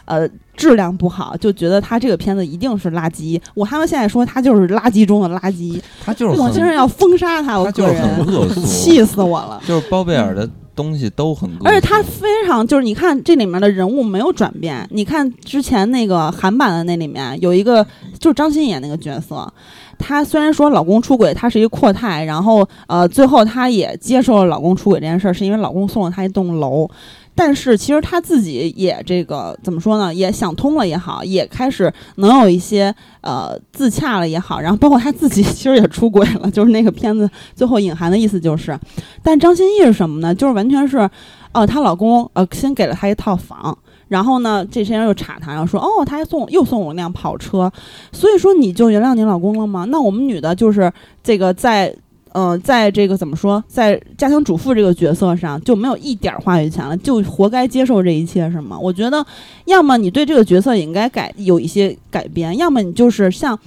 [0.06, 3.39] 呃，质量不好，就觉得他这个片子一定是垃圾。
[3.53, 9.61] 我还能现在说他就是垃圾中的垃圾，他就是我现在要封杀他，我个人气死我了。
[9.67, 17.85] 就是包贝尔的东西都很，而且他非常就是你看这里面的人物没有转变，你看之前那个韩版的那里面有一个
[18.19, 19.51] 就是张欣演那个角色。
[19.99, 26.89] 她虽然说老公出轨，她是一个阔太，然后呃，最后她也接受了老公出轨这件事儿，是因为老公送了她一栋楼。
[27.35, 30.13] 但是其实她自己也这个怎么说呢？
[30.13, 34.59] 也想通了也好，也开始能有一些呃自洽了也好。
[34.59, 38.77] 然后包括她自己其实也出轨了，就是那个片子最后隐含的意思就是，
[39.21, 40.33] 但张歆艺是什么呢？
[40.33, 41.09] 就是完全是，
[41.51, 43.77] 呃，她老公呃先给了她一套房。
[44.09, 47.71] 然后呢，这些人又查他，然后说，哦，他还送又送我一辆跑车，
[48.11, 49.85] 所以说你就原谅你老公了吗？
[49.89, 50.91] 那我们女的就是
[51.23, 51.91] 这个在，
[52.33, 58.77] 呃，在这个怎么说，在家庭主妇这个角色上就没有一点话语权了，就活该接受这一切是吗？
[58.77, 59.23] 我觉得，
[59.65, 63.57] 要么你对这个角色也应该改有一些改变，要么你就是像，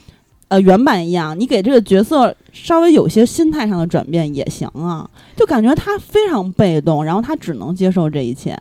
[0.48, 5.08] 呃，原版一样，你给这个角色稍微有些心态上的转变也行啊。
[5.36, 8.58] 就感觉他非常被动，然后他只能接受这一切。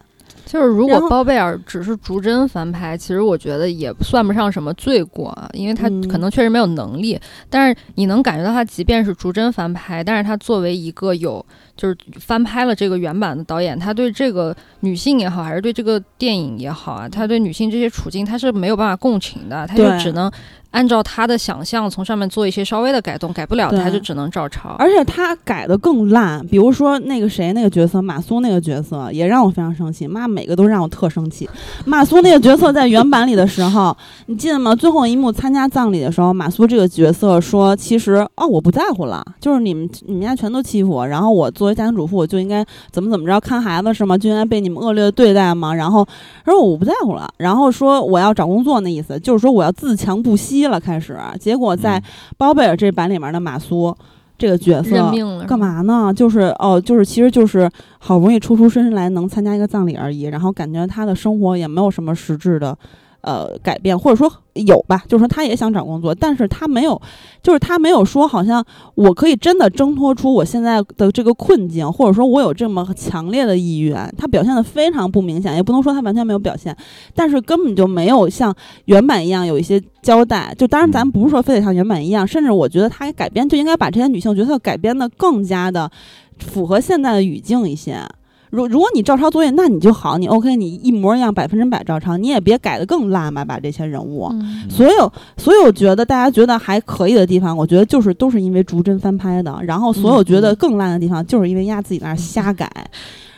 [0.56, 7.20] 就是如果包贝尔只是逐帧翻拍，其实我觉得也算不上什么罪过啊，因为他可能确实没有能力。
[7.50, 20.32] 但是你能感觉到他即便是逐帧翻拍，但是他作为一个有就是翻拍了这个原版的导演，他对这个女性也好，还是对这个电影也好啊，他对女性这些处境他是没有办法共情的，他就只能。
[20.72, 24.72] 按照他的想象，从上面做一些稍微的改动，改不了他就只能照抄。
[24.72, 30.06] 而且他改的更烂，比如说那个谁那个角色马苏那个角色也让我非常生气。
[30.06, 31.50] 妈，每个都让我特生气。
[31.88, 34.76] 马苏那个角色在原版里的时候，你记得吗？
[34.76, 44.16] 最后一幕参加葬礼的时候，马苏这个角色说：“其实哦，我不在乎了，就是你们你们家全都欺负我，然后我作为家庭主妇，我就应该怎么怎么着看孩子是吗？
[44.16, 45.74] 就应该被你们恶劣的对待吗？
[45.74, 46.08] 然后
[46.46, 52.02] 他说我不在乎了，然后说我要找工作，那意思就是说我要自强不息。”了，开始，结果在
[52.38, 53.96] 包贝尔这版里面的马苏
[54.38, 55.12] 这个角色
[55.48, 56.14] 干嘛呢？
[56.14, 62.78] 就是哦，就是其实就是好不容易抽出身来能参加一个葬礼而已，然后感觉他的生活也没有什么实质的。
[63.26, 67.02] 呃，改变或者说有吧，就是说他也想找工作，但是他没有，
[67.42, 76.78] 就是他没有说好像我可以真的挣脱出我现在的这个困境，或者说我有这么强烈的意愿，他表现的非常不明显，也不能说他完全没有表现，
[77.16, 80.54] 但是根本就没有像原版一样有一些交代。
[80.56, 85.90] 就当然咱不是说非得像原版一样，甚至我觉得他改编就应该把这些女性角色改编的更加的
[86.38, 88.08] 符合现在的语境一些。
[88.56, 94.32] 如如果你照抄作业，那你就好，你 OK，你一模一样，百分之百照抄，你也别改的更烂吧，把这些人物，
[94.70, 102.72] 所有所有觉得大家觉得还可以的地方，我觉得就是都是因为逐帧翻拍的，然后所有觉得更烂的地方，就是因为压自己那儿瞎改。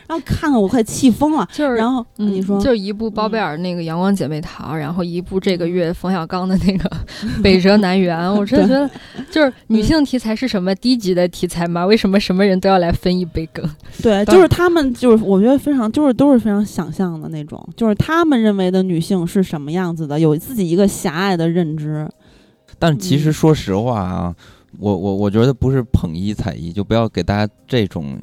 [0.08, 1.48] 然后看得我快气疯了。
[1.52, 6.90] 就是然后、嗯你说，就一部包贝尔那个《阳光姐妹淘》，然后一部这个月冯小刚的那个
[7.42, 8.90] 《北辙南辕》， 我真的觉得，
[9.30, 11.86] 就是女性题材是什么低级的题材吗？
[11.86, 13.64] 为什么什么人都要来分一杯羹？
[14.02, 22.08] 对，就是他们，就是我觉得非常，就是都是非常想象的那种，就是他们认为的女性是什么样子的，有自己一个狭隘的认知。
[22.78, 24.34] 但其实嗯说实话啊，
[24.78, 28.16] 我我我觉得不是捧一踩一，就不要给大家这种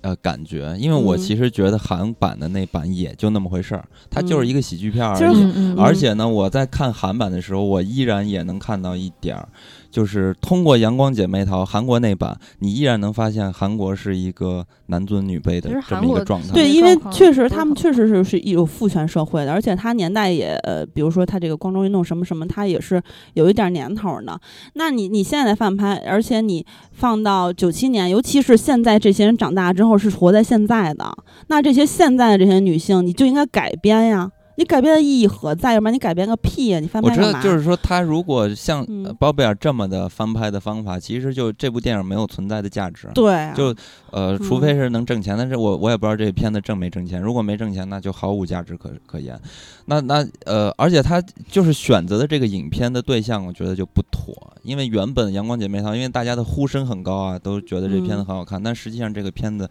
[0.00, 1.18] 呃感觉，因为我嗯。
[1.18, 5.42] 其实觉得韩版的那版也就那么回事儿，它就是一个喜剧片而已。
[5.54, 9.48] 嗯而且呢，我在看韩版的时候，我依然也能看到一点儿，
[9.92, 16.48] 就是通过《阳光姐妹淘》韩国那版，你依然能发现韩国是一个男尊女卑的这么一个状态。
[16.54, 23.00] 对，嗯因为确实他们确实是是有父权社会的，而且他年代也呃，比如说他这个光州运动什么什么，他也是
[23.34, 24.40] 有一点年头的。
[24.72, 31.12] 那你你现在在翻拍，而且你放到九七年，尤其是现在这些人长大之后是活在现在的，
[31.48, 34.30] 那这些现在的这些女性，你就应该改编呀。
[34.56, 35.74] 你改变的意义何在？
[35.74, 36.78] 要不然你改变个屁呀！
[36.78, 37.42] 你翻拍我知道？
[37.42, 38.86] 就是说，他如果像
[39.18, 43.08] 包贝尔这么的翻拍的方法，其实就这部电影没有存在的价值。
[43.14, 43.74] 对啊，就
[44.10, 47.20] 呃，除嗯非是能挣钱，但是我我也不知道这片子挣没挣钱。
[47.20, 49.40] 如果没挣钱，那就毫无价值可可言。
[49.86, 59.68] 那那呃，而且他就是选择的这个影片的对象，我觉得就不妥，因为原本《阳光姐妹淘》，因为大家的呼声很高啊，都觉得这片子嗯很好看，但实际上这个片子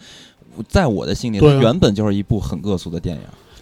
[0.67, 3.21] 在我的心里，它原本就是一部很恶俗的电影。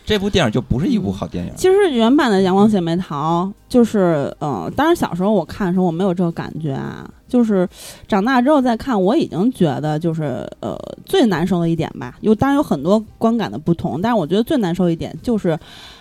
[0.10, 1.14] 这部电影就不是一部嗯。
[1.14, 1.54] 好电影。
[1.56, 7.70] 其实原版的《阳光姐妹淘》就是，呃，当然小时候我看的时候我没有这个感觉啊，就是
[8.08, 15.56] 长大之后再看，我已经觉得就是，呃，最难受的一点吧，有当然有很多观感的不同，但是我觉得最难受一点就是，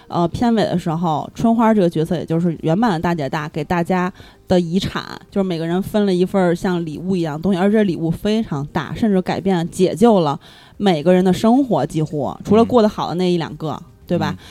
[0.07, 4.11] 呃，片尾的时候，春花这个角色，也就是原版的大姐大给大家
[4.49, 10.41] 的遗产，就是每个人分了一份儿像礼物一样东西，而这礼物非常大，甚至改变解救了
[10.79, 12.65] 每个人的生活，几乎除了嗯。
[12.65, 14.35] 过得好的那一两个，对吧？
[14.37, 14.45] 嗯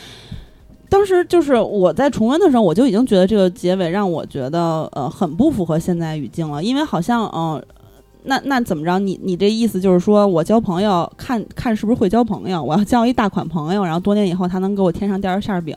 [0.89, 7.63] 当时就是我在重温的时候，我就已经觉得这个结尾让我觉得呃很不符合现在语境了，因为好像嗯、呃
[8.23, 8.97] 那那怎么着？
[8.97, 12.63] 你你这意思就是说我交朋友看看是不是会交朋友？
[12.63, 15.75] 我要交一大款朋友，然后多年以后他能给我天上第二馅儿饼，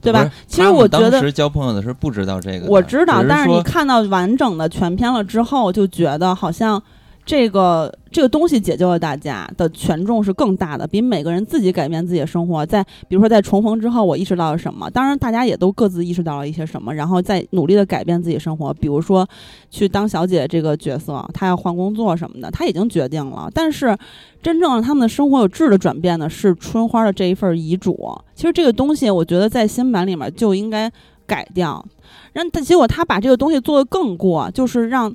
[0.00, 0.28] 对吧？
[0.48, 6.82] 其实我觉得当时交朋友的时候不知道这个，我知道，只但是你看到完整的全篇了之后，就觉得好像
[7.26, 19.28] 这个这个东西解救了大家的权重是更大的，比每个人自己改变自己的生活，在比如说在重逢之后，我意识到了什么，当然大家也都各自意识到了一些什么，然后再努力的改变自己生活，比如说
[19.70, 23.94] 去当小姐这个角色，她要换工作什么的，她已经决定了，但是。
[24.42, 28.16] 真正让他们的生活有质的转变的是春花的这一份遗嘱。
[28.32, 30.88] 其实这个东西，我觉得在新版里面就应该
[31.26, 31.84] 改掉。
[32.32, 35.12] 让他结果他把这个东西做得更过，就是让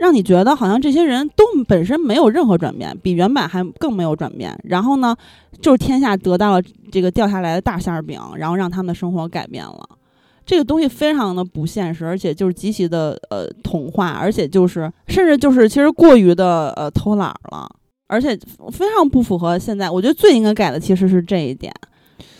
[0.00, 4.58] 让你觉得好像这些人都本身没有任何转变，比原版还更没有转变。
[4.64, 5.14] 然后呢，
[5.60, 9.88] 就是天下得到了这个掉下来的大馅饼，然后让他们的生活改变了。
[10.46, 17.68] 这个东西非常的不现实，而且就是极其的呃童话，而且就是甚至就是其实过于的呃偷懒了，
[18.06, 18.34] 而且
[18.72, 19.90] 非常不符合现在。
[19.90, 21.70] 我觉得最应该改的其实是这一点。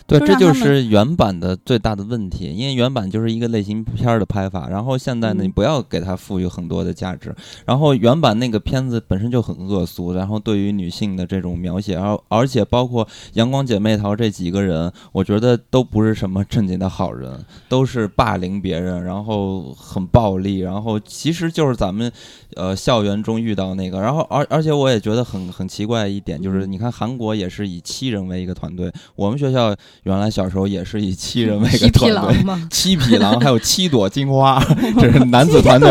[0.07, 5.45] 对，这就是原版的最大的问题，因为原版就是一个类型片儿的拍法，然后现在呢，嗯。
[5.45, 7.35] 你不要给它赋予很多的价值。
[7.65, 22.11] 然后原版那个片子本身就很恶俗，然后对于女性的这种描写，而而且包括阳光姐妹淘这几个人，我觉得都不是什么 正经的好人，都是霸凌别人，然后很暴力，然后其实就是咱们
[22.55, 32.69] 呃校园中遇到那个，然后而而且我也觉得很很奇怪一点，就是你看韩国也是以七人为一个团队，我们学校原来小时候也是以七人为一个团队狼。
[32.69, 34.63] 七匹狼，还有七朵金花，
[34.99, 35.89] 这是男子团队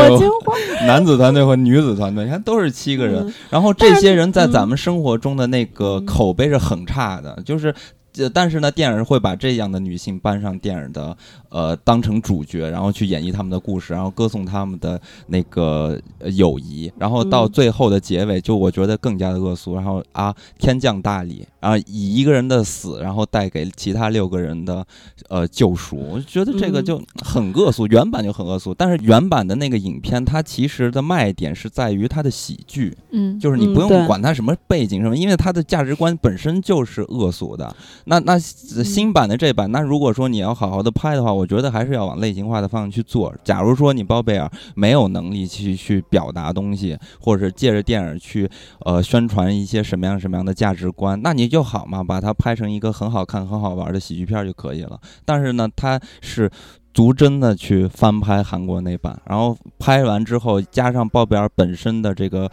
[0.87, 3.27] 男子团队和女子团队，你看都是七个人。
[3.27, 7.75] 嗯然后这些人在咱们生活中的那个嗯口碑是很差的，就是。
[8.19, 11.17] 呃，但是呢，电影会把这样的女性搬上电影的，
[11.49, 19.77] 呃，当成主角，然后去演绎他们的故事，然后歌颂他们的那个、呃友谊，然后到嗯最后的结尾，就我觉得更加的恶俗。
[19.77, 24.85] 然后啊，天降大礼，啊，以一个人的死，然后带给其他六个人的
[25.29, 28.75] 呃救赎，我觉得这个嗯就很恶俗，原版就很恶俗。
[28.75, 37.75] 但是原版的那个影片，它其实的卖点是在于它的喜剧，嗯，就是你不用管它什么背景什么，因为它的价值观本身就是恶俗的。
[38.05, 43.35] 那那新版的这版，那如果说你要好好的拍的话，我觉得还是要往类型化的方向去做。
[43.45, 48.49] 假如说你包贝尔没有能力去去表达东西，或者是借着电影去
[48.81, 54.99] 呃宣传一些什么样什么样的价值观，那你就好嘛，把它拍成一个很好看、很好玩的喜剧片就可以了。
[55.25, 56.49] 但是呢，它是
[56.95, 62.51] 逐帧的去翻拍韩国那版，然后拍完之后加上鲍比尔本身的这个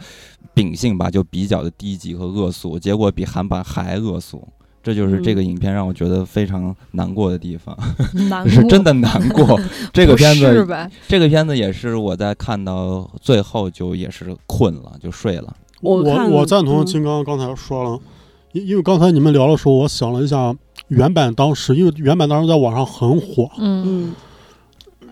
[0.52, 4.46] 秉性吧，就比较的低级和恶俗，结果比韩版还恶俗。
[4.80, 7.76] 这就是这个影片让我觉得非常难过的地方，
[8.30, 9.60] 难 是真的难过。
[9.92, 10.66] 这个片子，
[11.06, 15.54] 这个片子也是我在看到最后就也是困了，就睡了。
[15.80, 16.00] 我
[16.30, 18.00] 我赞同嗯金刚刚才说了，
[18.52, 20.54] 因因为刚才你们聊的时候，我想了一下
[20.88, 24.14] 原版当时，因为原版当时在网上很火，嗯，嗯，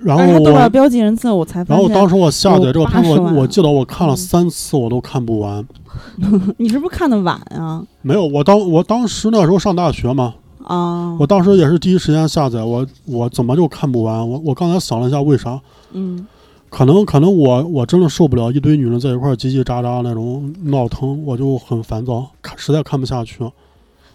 [0.00, 0.68] 然后我。
[0.70, 1.82] 标记人次，我才发现。
[1.82, 5.66] 然后当时我下载这个片子，我我记得我看了嗯三次，我都看不完。
[6.58, 7.82] 你是不是看的晚啊？
[8.02, 10.34] 没有，我当我当时那时候上大学嘛，
[10.64, 14.28] 啊，我当时也是第一时间下载，我我怎么就看不完？
[14.28, 15.60] 我我刚才想了一下，为啥？
[15.92, 16.26] 嗯
[16.68, 23.38] 可能可能我我真的受不了一堆女人在一块儿叽叽喳喳那种闹腾，我就很烦躁，看实在看不下去。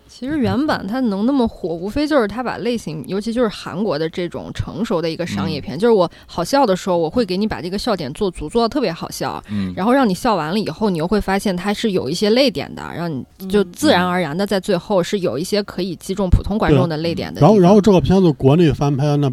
[0.07, 17.41] 其实原版它能那么火，无非就是它把类型，尤其就是韩国的这种成熟的一个商业片，就是我好笑的时候，我会给你把这个笑点做足，做到特别好笑，嗯，然后让你笑完了以后，你又会发现它是有一些泪点的，让你就嗯自然而然的在最后是有一些可以击中普通观众的泪点的。
[17.41, 19.31] 然后然后这个片子国内翻拍，那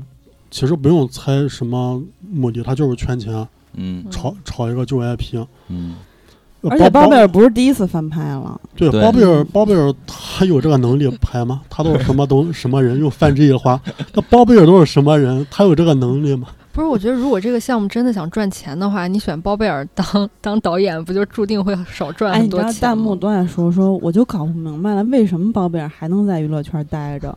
[0.51, 5.45] 其实不用猜什么目的，他就是圈钱，嗯炒炒一个旧 IP。
[5.69, 5.97] 嗯，
[6.63, 11.63] 呃而且包贝贝尔不是第一次翻拍了，对对包贝尔包贝尔他有这个能力拍吗？
[11.71, 12.99] 他都是什么东 什么人？
[12.99, 13.81] 用范志毅的话，
[14.15, 15.47] 那包贝尔都是什么人？
[15.51, 16.49] 他有这个能力吗？
[16.73, 22.79] 不是，我觉得如果这个项目真的想赚钱的话，你选包贝尔当当导演，不就注定会少赚哎，很多钱吗？
[22.81, 27.37] 弹幕都在说说，我就搞不明白了，为什么包贝尔还能在娱乐圈待着？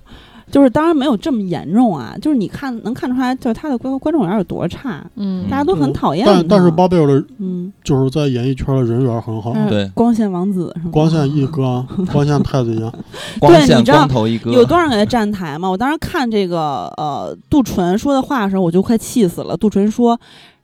[0.51, 6.33] 就是当然没有这么严重啊，就是你看能看出来，就是他的观观众缘有多差，嗯，大家都很讨厌他。
[6.33, 10.91] 但但是巴贝尔的嗯，就是在演艺圈的人缘很好，对光线王子是吗？
[10.91, 12.91] 光线一哥、光线太子爷，
[13.39, 15.69] 光线你知道光头一哥，有多少人给他站台吗？
[15.69, 19.55] 我当时看这个呃杜淳说的话的时候，我就快气死了。
[19.55, 20.19] 杜淳说。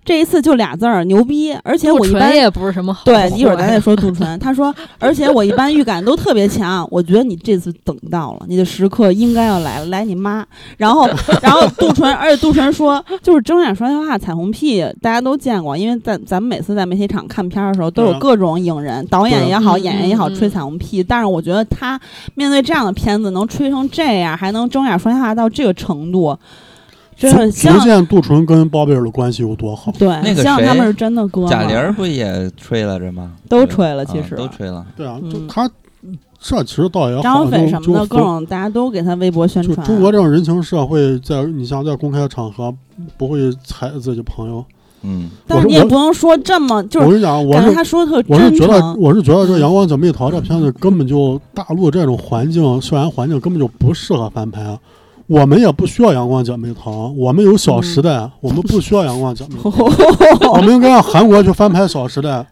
[0.08, 4.40] 这一次就俩字儿牛逼，而且我一般也不是什么好对，一会儿咱再说杜淳。
[4.40, 10.46] 他说，而且我一般预感都特别强，我觉得你这次等到了，你的时刻应该要来了，来你妈！
[10.78, 11.10] 然后，
[11.42, 21.04] 然后杜淳，而且杜淳说，就是睁眼说瞎话、彩虹屁，大家都见过，因为在咱们每次在媒体场看片儿的时候，都有各种影人，导演也好，演员也好，吹彩虹屁。
[21.04, 22.00] 但是我觉得他
[22.36, 26.38] 面对这样的片子，能吹成这样，还能睁眼说瞎话到这个程度，
[27.18, 29.92] 真的希望足见杜淳跟包贝尔的关系有多好。
[29.98, 31.50] 对，那个谁希望他们是真的哥们。
[31.50, 33.32] 贾玲不也吹了着吗？
[33.50, 34.86] 都吹了其实都吹了。
[34.96, 35.70] 对啊，就嗯他
[36.40, 39.76] 这其实倒也好，张飞就什么的，各种大家都给他微博宣传。
[39.76, 42.72] 就中国这种人情社会，在你像在公开场合
[43.18, 44.64] 不会踩自己朋友。
[45.02, 48.96] 嗯，但是你也不能说这么，就是我跟你讲，我感觉是他说的特我是觉得。
[48.96, 54.62] 我是觉得这《阳光姐妹淘》这片子根本就大陆这种环境校园环境根本就不适合翻拍。
[54.62, 54.78] 啊
[55.28, 59.70] 我们也不需要阳光姐妹淘，我们有嗯小时代，我们不需要阳光姐妹淘，
[60.54, 62.46] 我们应该让韩国去翻拍小时代。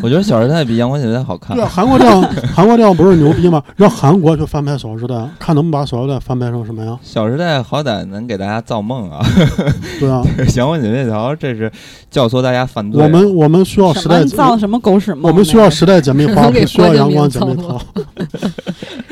[0.00, 1.64] 我觉得《小时代》比《阳光姐妹》好看对。
[1.64, 2.22] 啊，韩国这样，
[2.54, 3.60] 韩国这样不是牛逼吗？
[3.74, 6.94] 让韩国去翻拍小时代，看能不能把小时代翻拍成什么样？
[7.02, 9.26] 《小时代》好歹能给大家造梦啊，
[9.98, 10.22] 对啊，
[10.56, 11.70] 《阳光姐妹淘》这是
[12.12, 13.04] 教唆大家犯罪啊。
[13.04, 15.32] 我们我们需要时代，造什么狗屎梦？
[15.32, 17.64] 我们需要时代姐妹花，不需要阳光姐妹明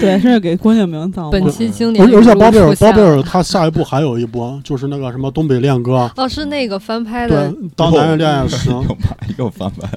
[0.05, 1.31] 对，是给郭敬明造梦。
[1.31, 9.89] 本期经典而且包贝尔包贝尔他下一步还有一部，就是那个什么东北恋歌，哦，是那个翻拍的对，当男人恋爱时，又拍 又翻拍，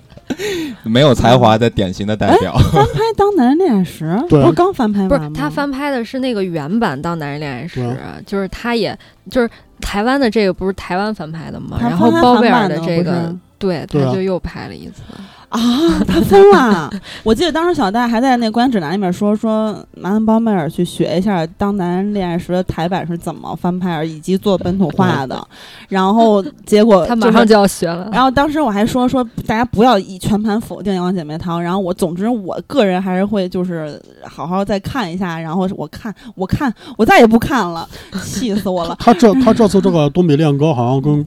[0.84, 2.58] 没有才华的典型的代表。
[2.72, 5.30] 翻拍《当男人恋爱时》，对不是刚翻拍完吗？
[5.30, 7.82] 不是他翻拍的是那个原版《当男人恋爱时》，
[8.26, 8.97] 就是他也
[9.30, 9.49] 就是
[9.82, 11.78] 台湾的这个不是台湾翻拍的吗？
[11.82, 15.01] 然后包贝尔的这个对，他就又拍了一次。
[15.50, 15.60] 啊，
[16.06, 16.91] 他疯了！
[17.24, 25.41] 我记得当时小戴还在那观影指南里面说说，麻烦包贝尔去学一下《当男人恋爱时》的台版是怎么翻拍，以及做本土化的。
[25.88, 28.10] 然后结果就是他马上就要学了。
[28.12, 37.88] 然后当时我还说说大家不要以全盘否定《阳光姐妹淘》，然后我总之我个人还是会就是好好再看一下，然后我看我看我再也不看了，
[38.22, 38.95] 气死我了。
[39.00, 41.26] 他这他这次这个东北恋歌好像跟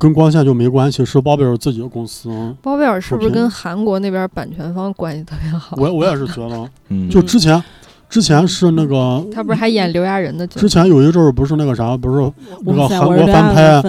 [0.00, 2.30] 跟光线就没关系，是包贝尔自己的公司。
[2.62, 5.76] 包贝尔是不是跟韩国那边版权方关系特别好？
[5.76, 7.62] 我我也是觉得，嗯，就之前
[8.08, 10.60] 之前是那个他不是还演刘亚仁的角色？
[10.60, 12.32] 之前有一阵儿不是那个啥，不是
[12.64, 13.82] 那个，韩国翻拍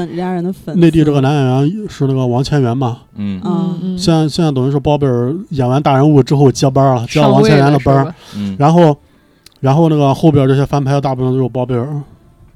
[0.76, 2.98] 内地这个男演员是那个王千源嘛？
[3.16, 8.14] 嗯嗯嗯，现在现在等于是包贝尔演完大人物之后接班了，接了王千源的班
[8.60, 8.96] 然后
[9.62, 11.88] 然后那个后边这些翻拍大部分都有包贝尔。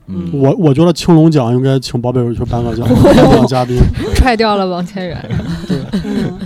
[0.07, 3.77] 嗯，我我觉得青龙奖应该请包贝尔去颁个奖， 颁奖嘉宾。
[4.15, 5.29] 踹掉了王千源。
[6.03, 6.39] 嗯，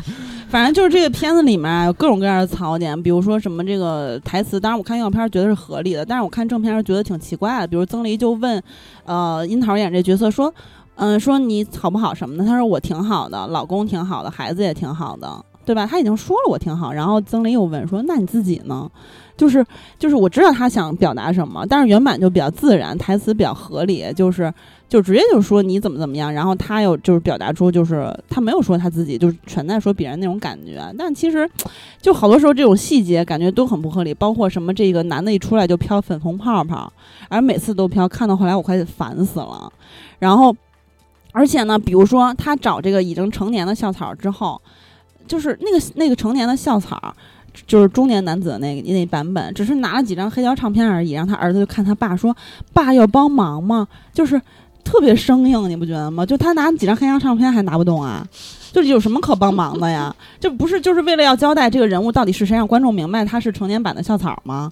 [0.48, 7.68] 反正就是这个片子里面啊有各种各样的槽点，比如说什么这个台词，当然我看预告片儿觉得是合理的，但是我看正片儿觉得挺奇怪的。
[7.68, 8.62] 比如曾黎就问，
[9.06, 10.54] 呃，樱桃演这角色说，
[10.96, 15.30] 嗯、说你好不好什么的，他说我挺好的，老公挺好的，孩子也挺好的，
[15.66, 15.86] 对吧？
[15.86, 18.90] 他已经说了我挺好，然后曾黎又问说，那你自己呢？
[19.40, 19.66] 就是
[19.98, 24.54] 就是我知道他想表达什么，但是原版就比较自然，台词比较合理，就是
[24.90, 31.50] 就直接就说你怎么怎么样，然后他又就是表达出就是他没有说他自己，就是全在说别人那种感觉，但其实
[32.02, 36.92] 就好多时候这种细节感觉都很不合理，包括什么这个男的一出来就飘粉红泡泡，
[37.30, 39.72] 而每次都飘，看到后来我快烦死了，
[40.20, 40.54] 然后
[41.32, 44.62] 而且呢，比如说他找这个已经成年的校草之后，
[45.26, 47.16] 就是那个那个成年的校草。
[47.68, 52.36] 就是中年男子的那个那版本，只是拿了几张黑胶唱片而已，然后他儿子就看他爸说
[52.74, 54.42] ：“爸要帮忙吗？”就是
[54.84, 56.26] 特别生硬，你不觉得吗？
[56.26, 58.26] 就他拿几张黑胶唱片还拿不动啊？
[58.72, 60.16] 就有什么可帮忙的呀？
[60.40, 64.72] 这不是就是为了要交代这个人物到底是谁，让观众明白他是成年版的校草吗？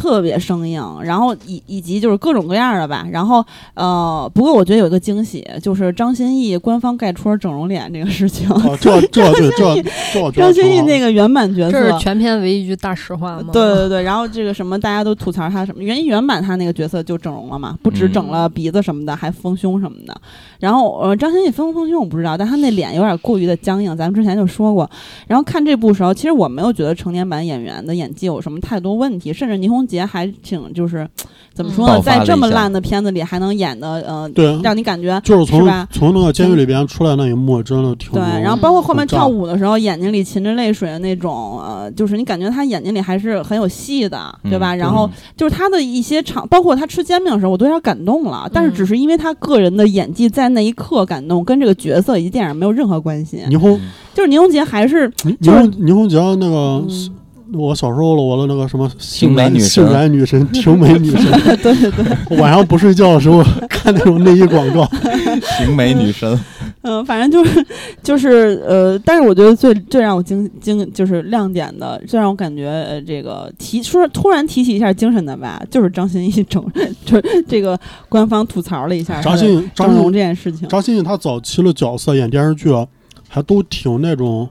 [0.00, 3.44] 特别生硬，然后以以及就是各种各样的吧，然后
[3.74, 8.48] 呃，不过我觉得有一个惊喜，就是张歆艺官方盖戳整容脸这个事情。
[8.48, 9.82] 哦，这这对这
[10.32, 13.50] 这张歆艺那个原版角色这是，全片唯一一句大实话吗？
[13.52, 20.18] 对对对，然后这个什么大家都吐槽他什么原原版他那个角色就整容了嘛，不止整了鼻子什么的，还丰胸什么的。
[20.60, 24.90] 然后呃，张歆艺丰不丰胸我不知道，但他那脸有点过于的僵硬，咱们之前就说过。
[25.26, 31.06] 然后看这部时候，其实我没有觉得成年版演员的演技有什么太多问题，甚至倪虹洁还挺就是
[31.52, 44.74] 怎么说呢，在这么烂的片子里还能演的呃，对，让你感觉就是从是从那个监狱里边出来那一幕，真的挺对，然后包括后面跳舞的时候，眼睛里噙着泪水的那种，呃，就是你感觉他眼睛里还是很有戏的，对吧？
[44.74, 48.48] 嗯然后就是他的一些场，包括他吃煎饼的时候，我都有点感动了。
[48.52, 53.42] 但是只是因为他个人的演技在那一刻感动，跟这个角色以及电影没有任何关系。
[53.48, 57.10] 霓虹嗯就是倪虹洁还是霓就是虹霓虹洁那个嗯
[57.52, 64.88] 我小时候了，我的那个什么性美女神性感女神、 婷美女神，对对对，晚上不睡觉的时候看那种内衣广告，
[65.58, 66.38] 婷美女神，
[66.82, 67.66] 嗯，反正就是
[68.02, 76.64] 就是呃，但是我觉得最最让我惊惊就是亮点的，最让我感觉呃这个提说突然提起一下精神的吧，就是张歆艺整
[77.04, 77.78] 就是这个
[78.08, 80.68] 官方吐槽了一下张歆张整容歆这件事情。
[80.68, 82.86] 张歆艺她早期的角色演电视剧啊，
[83.28, 84.48] 还都挺那种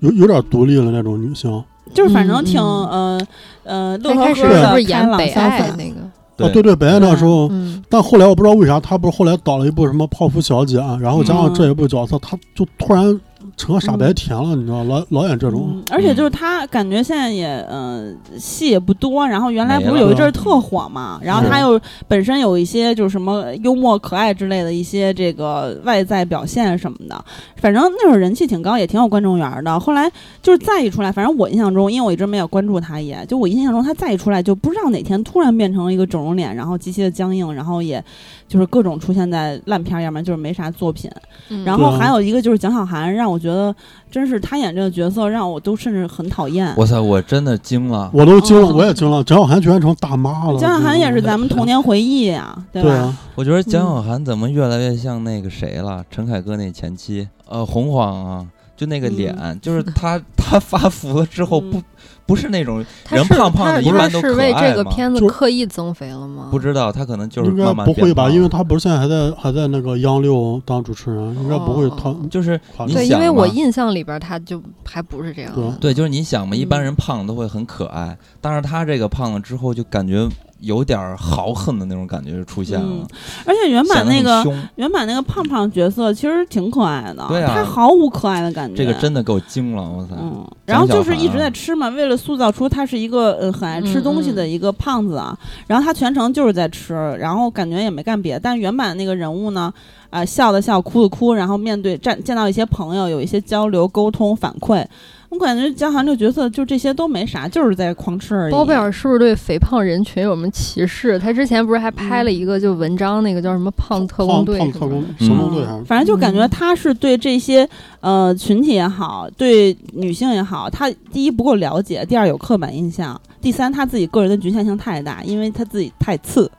[0.00, 1.62] 有有点独立的那种女性。
[1.94, 3.18] 就是反正挺嗯。
[3.18, 3.26] 呃
[3.66, 6.00] 呃乐他开始呵呵不是演开朗北爱那个？
[6.38, 13.20] 哦，对对，北爱那时候，嗯，但后来我不知道为啥，他不是后来导了一部什么《泡芙小姐》啊，然后加上这一部角色，他就突然
[13.56, 15.68] 成个傻白甜了，你知道，老老演这种。
[15.72, 27.24] 嗯，而且就是他感觉现在也嗯、呃戏也不多，然后原来不是有一阵儿特火嘛，然后是他又本身有一些就是什么幽默可爱之类的一些这个外在表现什么的，
[27.56, 29.78] 反正那会儿人气挺高，也挺有观众缘儿的。
[29.78, 30.10] 后来
[30.42, 38.02] 就是再一出来，反正我印象中，因为我一直没有关注他也，就我印象中他再一出来，就不知道哪天突然变成了一个整容脸，然后极其的僵硬，然后也
[38.48, 41.10] 就是各种出现在烂片儿，要不然就是没啥作品。
[41.48, 43.74] 嗯然后还有一个就是蒋小涵，让我觉得
[44.10, 46.72] 真是他演这个角色，让我都甚至很讨厌。
[46.76, 48.10] 我操，我真的惊了。
[48.12, 50.58] 我都惊了，哦我也惊了，蒋小涵居然成大妈了。
[50.58, 52.88] 蒋小涵也是咱们童年回忆呀、对吧？
[52.88, 56.04] 对啊，我觉得蒋小涵怎么越来越像那个谁了？
[56.10, 61.84] 陈凯歌那前妻，呃，洪晃啊，就那个脸，就是他 他发福了之后不嗯
[62.26, 64.68] 不是那种人胖胖的，一般都可他是为爱嘛。
[64.68, 66.48] 这个片子就是刻意增肥了吗？
[66.50, 68.28] 不知道他可能就是应该不会吧？
[68.28, 75.70] 因为他不是现在还在还在那个央六当主持人，应该不会哦他 就是对，你想因为我印象里边他就还不是这样对。
[75.80, 80.28] 对，就是你想嘛，一般嗯人胖都会很可爱，但是他这个胖了之后就感觉
[80.60, 83.06] 有点儿豪横的那种感觉就出现了嗯，
[83.44, 84.42] 而且原版那个
[84.76, 88.74] 原版那个胖胖角色其实挺可爱的，对啊他毫无可爱的感觉。
[88.74, 90.16] 这个真的给我惊了，我操！
[90.18, 95.36] 嗯，然后就是一直在吃嘛，为了塑造出他是一个呃很爱吃东西的一个胖子啊，
[95.66, 98.40] 然后他全程就是在吃，然后感觉也没干别的。
[98.40, 99.72] 但原版那个人物呢，
[100.10, 104.84] 啊、笑的笑，哭的哭，然后面对站见到一些朋友，有一些交流、沟通、反馈。
[105.28, 108.52] 我感觉江涵这个角色就这些都没啥，就是在狂吃而已。
[108.52, 111.18] 包贝尔是不是对肥胖人群有什么歧视？
[111.18, 117.68] 他之前不是还拍了一个就文章，那个叫什么“胖特工队”胖特工什么反正就感觉嗯他是对这些
[118.00, 126.50] 呃群体也好，对女性也好，他第一不够了解，第二有刻板印象，第三他自己个人的局限性太大，因为他自己太次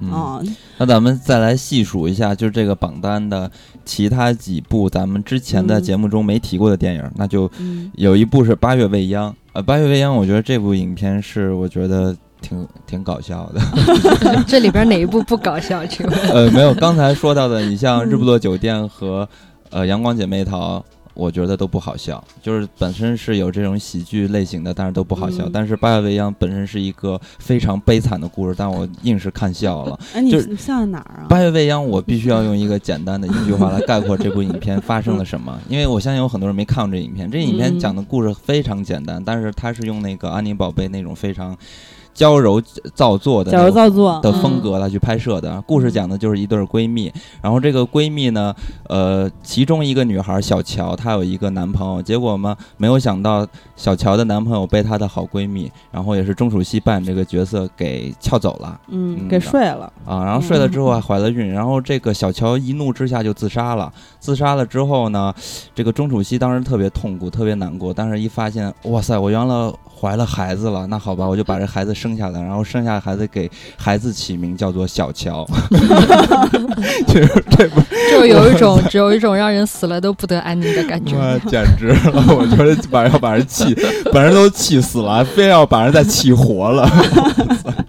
[0.00, 0.42] 嗯，啊、
[0.78, 3.50] 那咱们再来细数一下，就是这个榜单的
[3.84, 9.30] 其他几部咱们之前的嗯节目中没提过的电影，那就嗯有一部是《八月未央》。
[9.52, 13.60] 呃，《八月未央》，我觉得这部影片是我觉得挺挺搞笑的。
[14.46, 15.84] 这里边哪一部不搞笑？
[15.86, 16.18] 请问？
[16.30, 19.28] 呃，没有刚才说到的，你像《日不嗯落酒店》和
[19.70, 20.78] 呃《阳光姐妹淘》，
[21.20, 25.44] 我觉得都不好笑，就是本身是有这种喜剧类型的，但是都不好笑。
[25.44, 29.98] 嗯但是《八月未央》本身是一个非常悲惨的故事，但我硬是看笑了。
[30.14, 31.26] 哎，你就是你笑在哪儿啊？
[31.28, 37.30] 八月未央，我必须要用一个简单的一句话来概括这部影片发生了什么， 因为我相信有很多人没看过这影片。
[37.30, 41.56] 这影片嗯讲的故事非常简单，但是它是用那个安妮宝贝那种非常
[42.12, 42.60] 娇柔
[42.94, 45.60] 造作的矫那种揉造作的风嗯格来去拍摄的。
[45.66, 48.54] 故事讲的就是一对儿闺蜜，然后这个闺蜜呢，
[48.88, 53.46] 呃，其中一个女孩小乔，她有一个男朋友，结果嘛，没有想到
[53.76, 58.80] 小乔的男朋友被她的好闺蜜，然后也是钟楚曦扮演这个角色给撬走了。
[58.88, 59.92] 嗯，嗯给睡了。
[60.04, 63.92] 啊，然后睡了之后还怀了孕，然后这个小乔一怒之下就自杀了。
[64.18, 65.32] 自杀了之后呢，
[65.74, 67.94] 这个钟楚曦当时特别痛苦，特别难过。
[67.94, 75.46] 但是一发现，哇塞，我原来怀了孩子了，那好吧，我就把这孩子生下来，然后生下孩子给孩子起名叫做小乔。
[77.06, 77.80] 就是这不，
[78.10, 81.16] 就有一种只有一种让人死了都不得安宁的感觉。
[81.48, 82.24] 简直了！
[82.36, 83.76] 我觉得把人要把人气，
[84.12, 86.90] 把人都气死了，非要把人再气活了。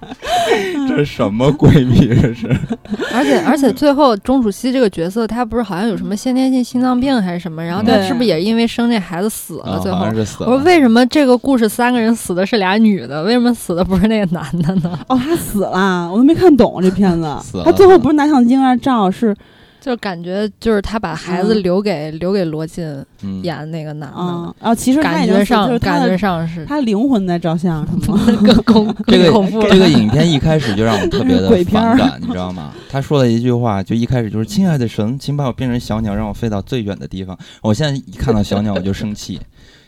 [0.87, 2.07] 这什么闺蜜？
[2.07, 2.49] 这是。
[3.13, 7.63] 而且而且最后钟楚曦这个角色，她不是好像有什么先天性心脏病还是什么？
[7.63, 9.73] 然后她是不是也因为生这孩子死了？
[9.73, 10.49] 啊，最后嗯是死了。
[10.49, 14.99] 我说为什么这个故事三个人死的是俩女的，为什么死的不是那个男的呢？
[15.07, 17.57] 哦，他死了，我都没看懂这片子死。
[17.57, 19.35] 了他最后不是拿相机照，是
[19.81, 22.85] 就感觉就是他把孩子嗯留给、留给罗晋
[23.23, 28.19] 嗯，演那个男的，啊，然后其实感觉上感觉上是他灵魂在照相，是吗？
[28.45, 29.61] 更恐这个恐怖。
[29.67, 32.71] 这个影片一开始就让我特别的反感，你知道吗？
[32.89, 39.39] 他说了一句话，就一开始就是“亲爱的神，请把我变成小鸟，让我飞到最远的地方。”我现在一看到小鸟我就生气。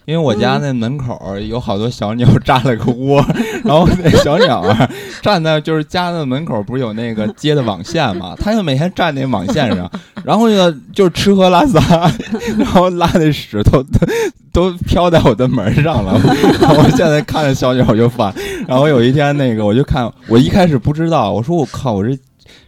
[0.05, 3.23] 因为我家那门口儿有好多小鸟扎了个窝，
[3.63, 4.89] 然后那小鸟啊
[5.21, 8.35] 站在就是家的门口，不是有那个接的网线嘛？
[8.39, 9.89] 它就每天站那网线上，
[10.23, 11.79] 然后呢就是吃喝拉撒，
[12.57, 13.99] 然后拉的屎都都
[14.51, 16.13] 都飘在我的门上了。
[16.13, 18.33] 我现在看着小鸟我就烦。
[18.67, 22.17] 然后有一天那个我就看，我一开始不知道，我说我靠，我这。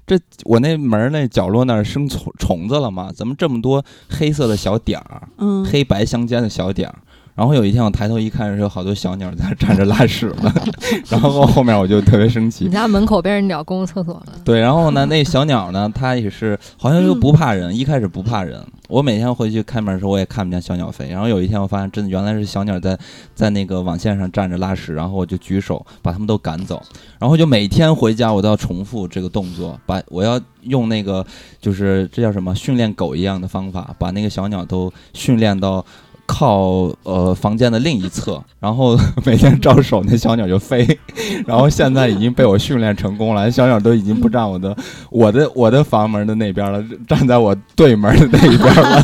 [0.07, 3.09] 这我那门儿那角落那儿生虫虫子了吗？
[3.15, 5.23] 怎么这么多黑色的小点儿？
[5.39, 6.95] 嗯，黑白相间的小点儿。
[7.35, 10.53] 然后有一天我抬头一看，是有好多小鸟在那站着拉屎了，
[11.09, 12.71] 然后后面我就特别生气你。
[12.71, 18.59] 家门口被人鸟公共厕所了，对，然后呢，那小鸟呢，它也是好像又不怕人，一开始不怕人。
[18.87, 21.09] 我每天回去开门的时候，我也看不见小鸟飞。
[21.09, 22.97] 然后有一天我发现，真的原来是小鸟在
[23.33, 26.81] 在那个网线上站着拉屎，然后我就举手把它们都赶走。
[27.19, 31.25] 然后就每天回家我都要重复这个动作，把我要用那个
[31.59, 35.85] 就是这叫什么训练狗一样的方法，把那个小鸟都训练到。
[36.25, 40.85] 靠呃房间的另一侧， 然后 每天招手，那小鸟就飞。
[41.45, 44.75] 然后现在已经被我训练成功了，小鸟都已经不站我的
[45.09, 49.03] 我的我的房门的那边了，站在我对门的那一边了。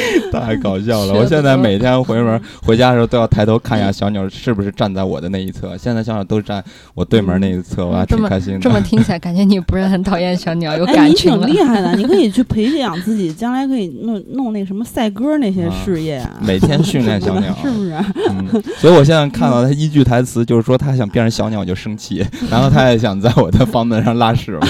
[0.32, 1.14] 太搞笑了！
[1.14, 5.76] 我现在每天回门回家的时候都要抬头看一下小鸟是不是站在我的那一侧。
[5.76, 6.62] 现在小鸟都站
[6.94, 8.60] 我对门那一侧，我还挺开心的。
[8.60, 11.46] 这么听起来， 感觉你不是很讨厌小鸟，有哎，你挺感情了。
[11.46, 17.94] 厉害的，你可以去培养自己，将来可以弄弄那个什么赛鸽那些啊事业啊，每天训练小鸟， 是不是？
[18.30, 24.66] 嗯，所以我现在看到他一句台词，就是说他想变成小鸟我就生气，然后他也想在我的房门上拉屎嘛。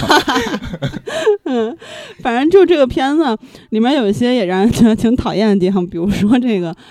[1.44, 1.76] 嗯，
[2.22, 3.36] 反正就这个片子
[3.70, 6.76] 里面有一些也让人觉得挺讨厌的地方，比如说这个。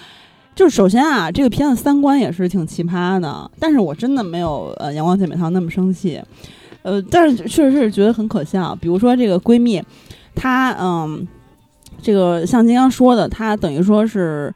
[0.55, 6.17] 就是首先啊，这个片子三观也是挺奇葩的，但是我真的没有呃《阳光姐妹淘》那么生气，
[6.81, 8.73] 呃，但是确实是觉得很可笑。
[8.79, 9.83] 比如说这个闺蜜，
[10.33, 11.27] 她嗯，
[12.01, 14.49] 这个像金刚说的，她等于说是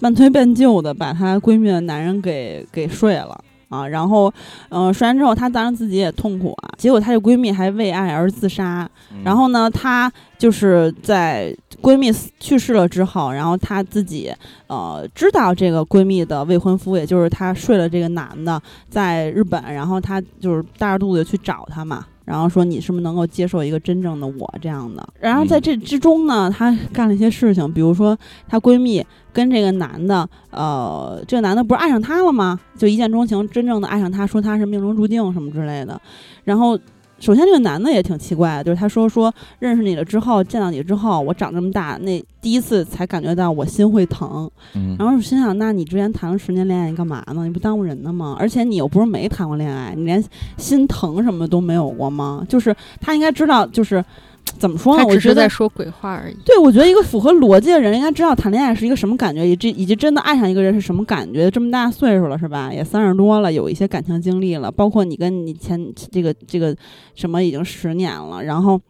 [0.00, 3.36] 半推半就的把她闺蜜的男人给给睡了。
[3.70, 4.30] 啊，然后，
[4.68, 6.68] 呃，摔完之后，她当然自己也痛苦啊。
[6.76, 8.86] 结果她这闺蜜还为爱而自杀，
[9.24, 14.30] 然后呢，她就是在闺蜜死去世了之后，然后她自己
[14.66, 22.04] 呃知道这个闺蜜的未婚夫，也就是她睡了这个男的，在日本，然后她就是大着肚子去找他嘛。
[22.30, 25.04] 然后说你是不是能够接受一个真正的我这样的？
[25.18, 28.16] 然后在这之中呢，她干了一些事情，比如说
[28.46, 32.60] 她闺蜜跟这个男的，呃，这个男的不是爱上她了吗？
[32.78, 36.00] 就一见钟情，真正的爱上她，说她是命中注定什么之类的。
[36.44, 36.78] 然后
[37.20, 44.50] 首先这个男的也挺奇怪的，就是他说说认识你了之后，见到你之后，我长这么大，那第一次才感觉到我心会疼。
[44.74, 47.44] 嗯，然后我心想，那你之前谈了十年恋爱，你干嘛呢？
[47.44, 48.34] 你不耽误人呢吗？
[48.40, 50.24] 而且你又不是没谈过恋爱，你连
[50.56, 52.44] 心疼什么都没有过吗？
[52.48, 54.02] 就是他应该知道，就是
[54.58, 55.04] 怎么说呢？
[55.04, 56.36] 我觉得是在说鬼话而已。
[56.44, 61.50] 对，我觉得一个符合逻辑的人应该知道谈恋爱是一个什么感觉，以及以及真的爱上一个人是什么感觉。
[61.50, 62.72] 这么大岁数了是吧？
[62.72, 66.76] 也三十多了，有一些感情经历了，包括你跟你前这个这个
[67.14, 68.80] 什么已经十年了，然后。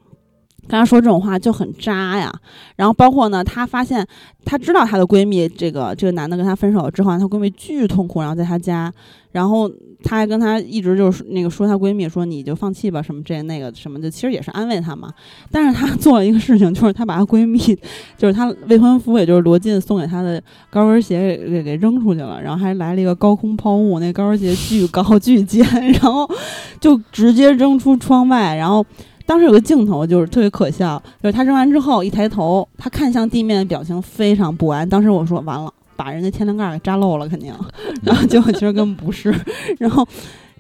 [0.70, 2.32] 跟她说这种话就很渣呀。
[2.76, 4.06] 然后包括呢，她发现
[4.44, 8.92] 她知道她的闺蜜这个这个男的跟她分手了之后，她闺蜜巨痛苦，然后在她家，
[9.32, 9.68] 然后
[10.04, 15.12] 她还跟她一直就是那个说她闺蜜说你就放弃吧什么这那个什么的，其实也是安慰她嘛。
[15.50, 17.58] 但是她做了一个事情，就是她把她闺蜜，
[18.16, 20.40] 就是她未婚夫，也就是罗晋送给她的
[20.70, 25.66] 高跟鞋给给给扔出去了，然后还来了一个高空抛物，那高跟鞋巨高巨尖，
[26.00, 26.30] 然后
[26.78, 28.86] 就直接扔出窗外，然后。
[29.30, 34.86] 当时有个镜头就是特别可笑，就是他扔完之后一抬头，他看向地面的表情非常不安。
[34.88, 37.54] 当时我说完了，把人家天灵盖给扎漏了，肯定。
[38.02, 39.32] 然后结果其实根本不是，
[39.78, 40.04] 然后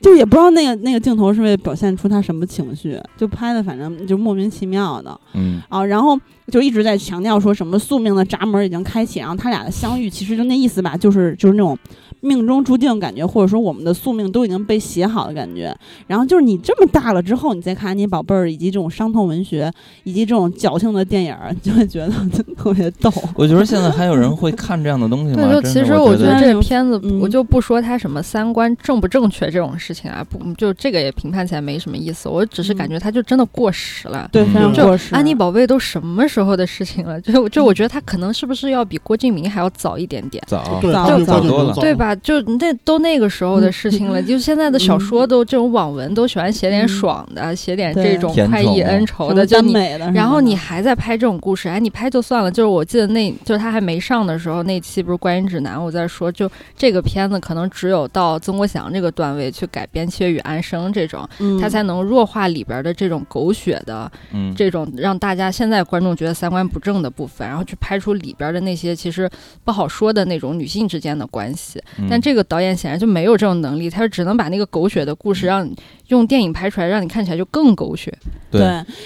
[0.00, 5.20] 就也不知道那个那个镜头是为了表现出他什么情绪，就拍的反正就莫名其妙的。
[5.34, 6.16] 嗯啊，然后
[6.52, 11.76] 就一直在强调说什么宿命的闸门已经开启，然后他俩的相遇其实就那意思吧，就是就是那种
[12.20, 15.74] 命中注定感觉，或者说我们的宿命都已经被写好的感觉。
[16.06, 19.72] 然后就是你这么大了之后，你再看安妮宝贝儿以及这种伤痛文学
[20.04, 22.12] 以及这种矫情的电影儿，你就会觉得
[22.56, 23.10] 特别逗。
[23.34, 25.42] 我觉得现在还有人会看这样的东西吗？
[25.42, 32.28] 对，就其实我觉得这片子，嗯我就不说它什么三观正不正确这种事情啊，不就这个也评判起来没什么意思。
[32.28, 34.28] 我只是感觉它就真的过时了。
[34.30, 34.44] 对，
[34.74, 35.14] 过时。
[35.14, 37.20] 安妮宝贝都什么时候的事情了？
[37.20, 41.94] 就就我觉得它可能是不是要比郭敬明还要早一点点，早对，早他比早郭敬明早对？
[41.94, 42.09] 吧？
[42.16, 44.22] 就那都那个时候的事情了。
[44.22, 49.72] 就现在的小说都这种网文都喜欢写点嗯爽的，写点这种快意恩仇的，就你。
[50.14, 52.50] 然后你还在拍这种故事，哎，你拍就算了。
[52.50, 69.28] 就是我记得那，就是他还没上的时候，那期不是《观影指南》，我在说，就这个片子可能只有到曾国祥这个段位去改编《七月与安生》这种，嗯他才能弱化里边的这种狗血的嗯，这种让大家现在观众觉得三观不正的部分，然后去拍出里边的那些其实
[69.64, 71.80] 不好说的那种女性之间的关系。
[72.00, 75.68] 嗯但这个导演显然就没有这种能力，他就只能把那个狗血的故事让
[76.08, 78.12] 用电影拍出来，让你看起来就更狗血。
[78.50, 78.60] 对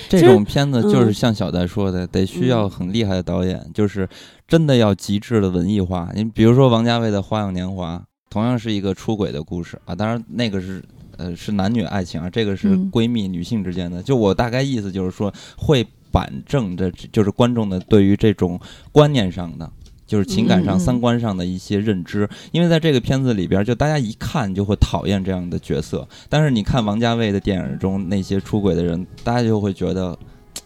[0.08, 4.08] 对这种片子就是嗯像小戴说的，得需要嗯很厉害的导演，就是
[4.48, 6.10] 真的要极致的文艺化。
[6.14, 7.96] 你比如说王家卫的《花样年华》，
[8.30, 10.82] 同样是一个出轨的故事啊，当然那个是
[11.16, 14.02] 呃是男女爱情啊，这个是嗯闺蜜女性之间的。
[14.02, 18.58] 就我大概意思就是说，会板正的，就是观众的对于这种
[18.92, 19.70] 观念上的。
[20.06, 26.06] 就是情感上、三观上的一些认知，因为在这个片子里边，就大家一看就会讨厌这样的角色。
[26.28, 30.16] 但是你看王家卫的电影中那些出轨的人，大家就会觉得，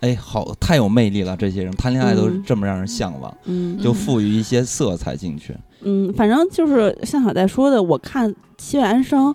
[0.00, 1.36] 哎，好，太有魅力了。
[1.36, 5.56] 这些人谈恋爱都嗯这么让人向往，嗯就赋予一些色彩进去。
[5.82, 9.26] 嗯，反正就是像小戴说的，我看《七月安生》，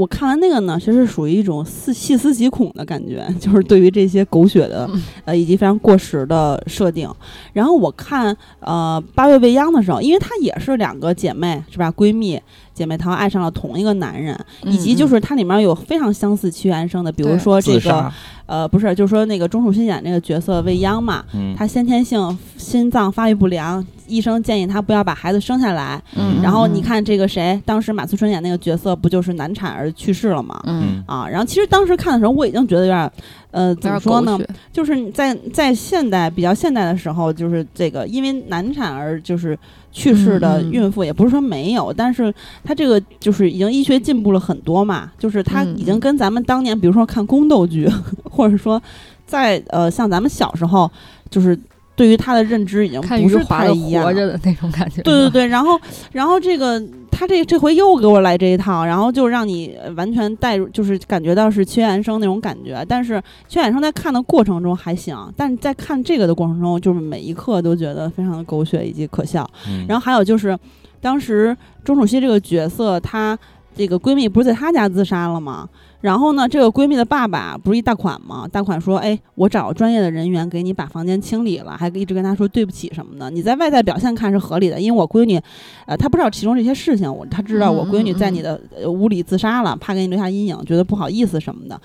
[0.00, 5.02] 我看完那个呢，其实属于一种细细思极恐的感觉， 就是对于这些狗血的嗯。
[5.26, 7.08] 呃以及非常过时的设定。
[7.52, 12.40] 然后我看呃八月未央的时候，因为她也是两个姐妹是吧，闺蜜
[12.72, 18.10] 姐妹淘爱上了同一个男人，以及就嗯是它里面有非常相似屈原生的，比如说这个
[18.50, 26.02] 呃不是，就是说那个钟楚曦演那个角色未央嘛，嗯，她先天性心脏发育不良，医生建议她不要把孩子生下来。
[26.16, 30.60] 嗯，然后你看这个谁，当时马思纯演那个角色不就是难产而去世了吗？
[30.66, 33.12] 嗯，啊，然后其实当时看的时候，我已经觉得有点，
[33.50, 34.38] 呃，怎么说呢？
[34.72, 39.58] 就是在在现代比较现代的时候，就是这个因为难产而就是
[39.90, 42.32] 去世的孕妇，也不是说没有，但是
[42.62, 47.88] 她这个就是已经医学进步了很多嘛，就是她嗯已经跟咱们当年，比如说看宫斗剧，
[48.30, 48.80] 或者说
[49.26, 50.90] 在呃像咱们小时候，
[51.28, 51.58] 就是
[52.00, 54.08] 对于他的认知已经不是余华的太一样了。
[54.08, 55.02] 活着的那种感觉。
[55.02, 55.78] 对对对，然后
[56.12, 62.82] 然后这个他这这回又给我来这一套，然后就让你呃完全带入，就是感觉到是屈原生那种感觉。
[62.88, 69.46] 但是屈原生在看的过程中还行，但是在看这个的过程中，就是每一刻都觉得非常的狗血以及可笑。
[69.68, 70.58] 嗯然后还有就是，
[71.02, 73.38] 当时钟楚曦这个角色，她
[73.76, 75.68] 这个闺蜜不是在她家自杀了吗？
[76.00, 78.48] 然后呢，这个闺蜜的爸爸不是一大款吗？
[78.50, 83.30] 大款说：“哎，我找专业的人员给你把房间清理了，还一直跟她说对不起什么的。
[83.30, 85.38] 你在外在表现看是合理的，因为我闺女，
[85.86, 91.78] 呃，她不知道其中这些事情，我她知道我闺女在你的呃屋里自杀了，怕给你留下阴影，觉得不好意思什么的。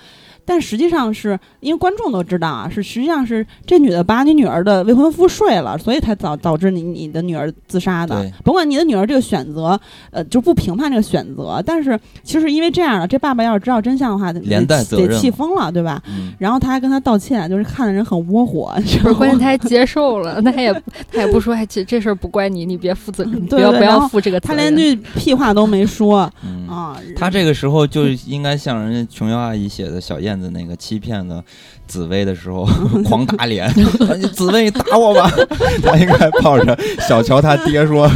[0.46, 8.32] 但实际上是因为观众都知道啊，是实际上是这女的把你女儿的未婚夫睡了，所以才导导致你你的女儿自杀的对。
[8.44, 9.78] 甭管你的女儿这个选择，
[10.10, 16.00] 呃，就不评判这个选择，但是其实因为这样的，这爸爸要是知道真相的话，得连带责得气疯了，对吧？
[16.08, 18.72] 嗯，然后他还跟他道歉，就是看的人很窝火，
[19.02, 20.72] 不是，关键他还 接受了，他也
[21.12, 24.56] 他也不说，哎，这这事儿不怪你，你别负责， 你不对要不要负这个责任。
[24.56, 26.96] 他连句屁话都没说嗯啊。
[27.16, 31.44] 他这个时候就应该像人家琼瑶阿姨写的小燕子那个欺骗的，
[31.86, 32.66] 紫薇的时候
[33.04, 33.68] 狂打脸，
[34.32, 35.30] 紫薇你打我吧，
[35.82, 36.76] 他应该抱着
[37.08, 38.10] 小乔他爹说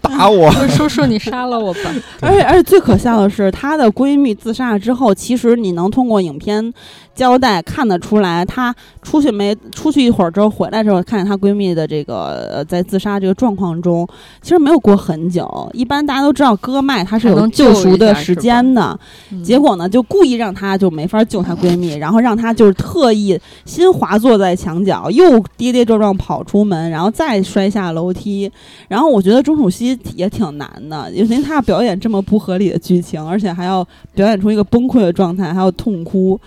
[0.00, 0.50] 打我。
[0.68, 1.80] 叔叔，你杀了我吧！
[2.20, 6.72] 而且而且最可笑的是，她的闺蜜自杀了之后，其实你能通过影片
[7.14, 14.06] 交代看得出来，她出去没出去一会儿之后回来之后，看见她闺蜜的这个呃在自杀这个状况中，
[14.42, 15.70] 其实没有过很久。
[15.72, 18.98] 一般大家都知道割脉它是有救赎的时间的，
[19.30, 28.50] 嗯结果呢就故意让她就没法救她闺蜜，然后让她就是特意先滑坐在墙角，又跌跌撞撞跑出门，然后再摔下楼梯。
[28.88, 36.40] 然后我觉得钟楚曦也挺难的，因为她要表演这么不合理的剧情，而且还要表演出一个崩溃的状态，还要痛哭。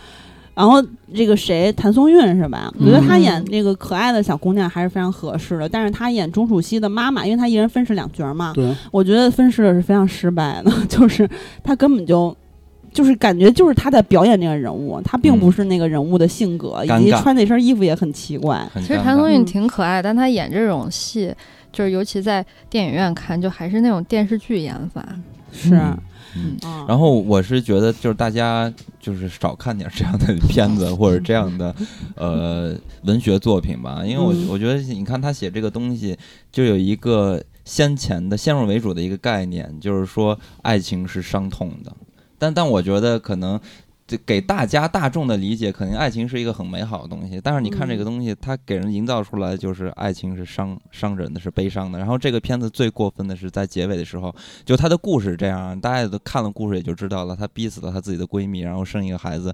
[0.55, 0.79] 然后
[1.15, 2.71] 这个谁，谭松韵是吧？
[2.79, 11.27] 我觉得她演那个可爱的小姑娘还是非常合适的，但是她演钟楚曦的妈妈，因为她一人分饰两角嘛，对，我觉得分饰的是非常失败的， 就是
[11.63, 12.35] 她根本就。
[12.93, 18.65] 就是感觉就是他在表演这个人物，他并不是那个人物的性格，以及穿那身衣服也很奇怪。
[18.75, 21.33] 其实谭松韵挺可爱，但她演这种戏，
[21.71, 25.03] 就是尤其在电影院看，就还是那种电视剧演法。
[25.51, 26.57] 是，嗯。
[26.63, 26.85] 嗯。
[26.87, 31.75] 然后我是觉得，就是大家就是少看点这样的片子 或者这样的
[32.15, 34.47] 呃文学作品吧，因为我嗯。
[34.49, 36.17] 我觉得你看他写这个东西，
[36.51, 41.95] 就有一个先前的先入为主的一个概念，就是说爱情是伤痛的，
[42.43, 43.57] 但但我觉得可能。
[44.13, 51.97] 这给大家大众的理解，肯定爱情是一个很美好的东西，但是你看这个嗯东西，它给人营造出来就是爱情是伤伤人的，是悲伤的。
[51.97, 54.31] 然后这个片子最过分的是在结尾的时候，
[54.63, 59.51] 就他的故事这样，大家都看了故事也就知道了，她逼死了她自己的闺蜜，然后生一个孩子，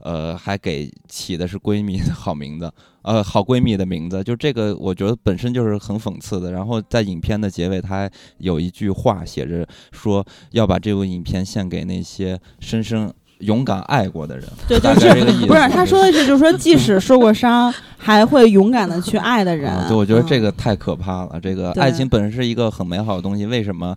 [0.00, 4.24] 呃，还给起的是闺蜜的好名字，呃，好闺蜜的名字。
[4.24, 6.50] 就这个，我觉得本身就是很讽刺的。
[6.50, 14.44] 然后在影片的结尾，他有一句话写着说要把这部影片献给那些深深勇敢爱过的人。
[14.66, 14.94] 对，就。
[15.00, 19.70] 是不是他说的是，就是说，即使受过伤， 还会勇敢的去爱的人。
[19.72, 21.38] 啊，对，我觉得这嗯个太可怕了。
[21.42, 23.94] 这个爱情本身是一个很美好的东西，为什么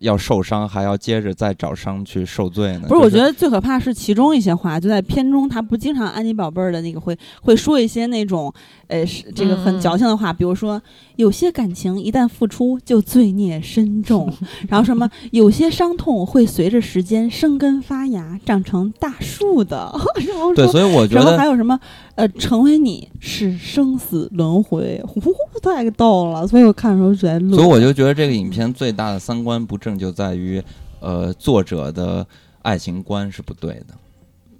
[0.00, 2.86] 要受伤，还要接着再找伤去受罪呢？
[2.88, 8.52] 不是，我觉得得最可怕是其中一些话，就在片中，他不经常安妮宝贝儿的那个会会说一些那种，
[8.88, 10.80] 呃，是这个很嗯矫情的话，比如说
[11.16, 14.32] 有些感情一旦付出就罪孽深重，
[14.68, 19.92] 然后什么有些伤痛会随着时间生根发芽，长成大树的，
[20.28, 21.50] 然后对，说所以我觉然后还得。
[21.50, 21.78] 有什么
[22.14, 27.56] 呃，成为你是生死轮回，呼呼太逗了，所以我看的时候就在乐。
[27.56, 30.62] 所以我就觉得这个影片最大的三观不正就在于，
[31.00, 32.26] 呃，作者的
[32.62, 33.86] 爱情观是不对的。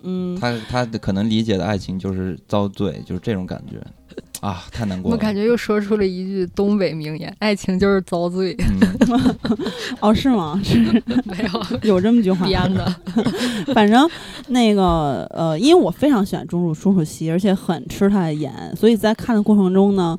[0.03, 3.81] 嗯，他他的可能理解的爱情就是遭罪，就是这种感觉
[4.41, 5.17] 啊，太难过了。
[5.17, 8.55] 我感觉又说出了一句东北名言：“爱情就是遭罪。
[8.59, 9.37] 嗯，
[10.01, 10.61] 哦，是吗？
[10.63, 10.79] 是”
[11.25, 12.85] 没有有这么句话编的，
[13.75, 14.09] 反正
[14.49, 20.19] 那个呃，因为我非常喜欢钟楚钟楚曦，而且很吃她的颜，所以在看的过程中呢，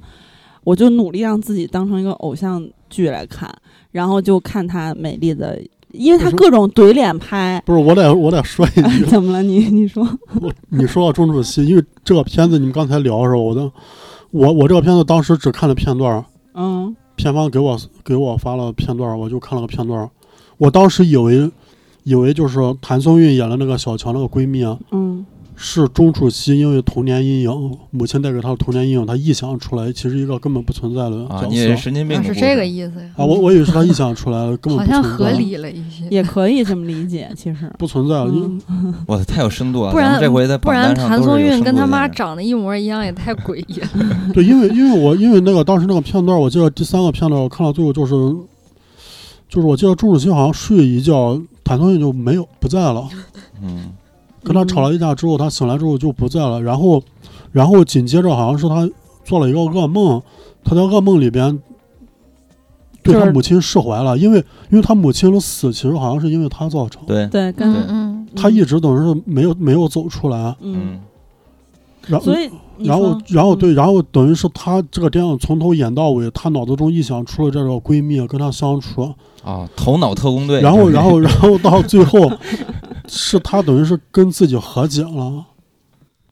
[0.63, 3.53] 我就努力让自己当成一个偶像剧来看，
[3.91, 7.61] 然后就看她美丽的，因为她为什么各种怼脸拍。
[7.65, 9.59] 不是我得我得说一句， 怎么了你？
[9.69, 10.07] 你说？
[10.41, 13.71] 我你说到钟楚曦，因为这个片子你们刚才聊的时候，我都
[14.31, 16.23] 我我这个片子当时只看了片段，
[16.53, 20.09] 嗯片方给我给我发了片段，我就看了个片段，
[20.57, 21.49] 我当时以为
[22.03, 25.25] 以为就是谭松韵演的那个小乔那个闺蜜啊，嗯
[25.59, 33.09] 是钟楚曦因为童年阴影，母亲带给他的童年阴影，他臆想出来，其实一个根本不存在的啊，角你也是神经病啊是这个意思呀？
[33.17, 36.05] 啊，我我以为是他臆想出来的，根本好像不存在，合理了一些。
[36.11, 37.71] 也可以这么理解，其实。
[37.79, 38.31] 不存在了。
[39.07, 39.91] 哇，太有深度了。
[39.91, 43.87] 不然这回在不然榜单上谭松韵跟他妈长得一模一样，也太诡异了。
[44.35, 48.13] 对，因为因为我因为那个当时那个片段，我记得第三个片段我看到最后就是，
[49.49, 53.09] 就是我记得钟楚曦好像睡一觉，谭松韵就没有不在了，
[53.61, 53.91] 嗯，
[54.47, 57.03] 跟他吵了一架之后，他醒来之后就不在了，然后
[57.51, 58.89] 然后紧接着好像是他
[59.25, 60.21] 做了一个噩梦，
[60.63, 61.59] 他在噩梦里边
[63.03, 64.37] 对就是他母亲释怀了，因为
[64.69, 70.99] 因为他母亲的死其实好像是因为他造成，对，对，跟他一直等于是没有没有走出来，嗯，嗯，
[72.07, 80.61] 然后所以然后然后对，然后等于是他这个电影从头演到尾，他脑子中臆想出了这个闺蜜跟他相处，啊，头脑特工队。
[80.61, 82.29] 然后然后然后到最后，
[83.07, 85.45] 是他等于是跟自己和解了。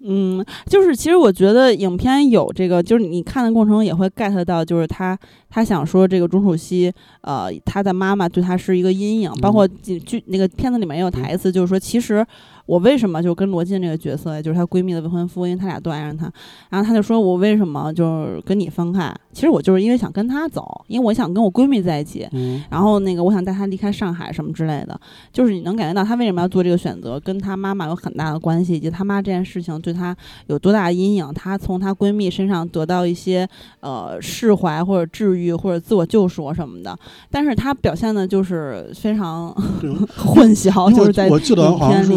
[0.07, 5.17] 嗯，就是其实我觉得影片有这个，就是你看的过程中也会 get 到，就是他
[5.55, 6.91] 他想说这个钟楚曦，
[7.21, 12.25] 呃，他的妈妈对他是一个阴影，包括剧剧那个片子里面也有台词，就是说其实。
[12.67, 16.27] 我为什么就跟罗晋这个角色，就是她闺蜜的未婚夫，因为他俩都爱上她，
[16.71, 19.13] 然后她就说我为什么就是跟你分开？
[19.31, 24.99] 其实我就是因为想跟他走，因为我想跟我闺蜜在一起，嗯然后那个我想带她离开上海什么之类的，
[25.31, 33.47] 就是你能感觉到她为什么要做这个选择，跟她妈妈有很大的关系，以及她妈这件事情对她有多大的阴影，她从她闺蜜身上得到一些
[33.81, 36.97] 呃释怀或者治愈或者自我救赎什么的，
[37.29, 39.51] 但是他表现的就是非常
[40.15, 42.13] 混淆，就是在我记得好像是，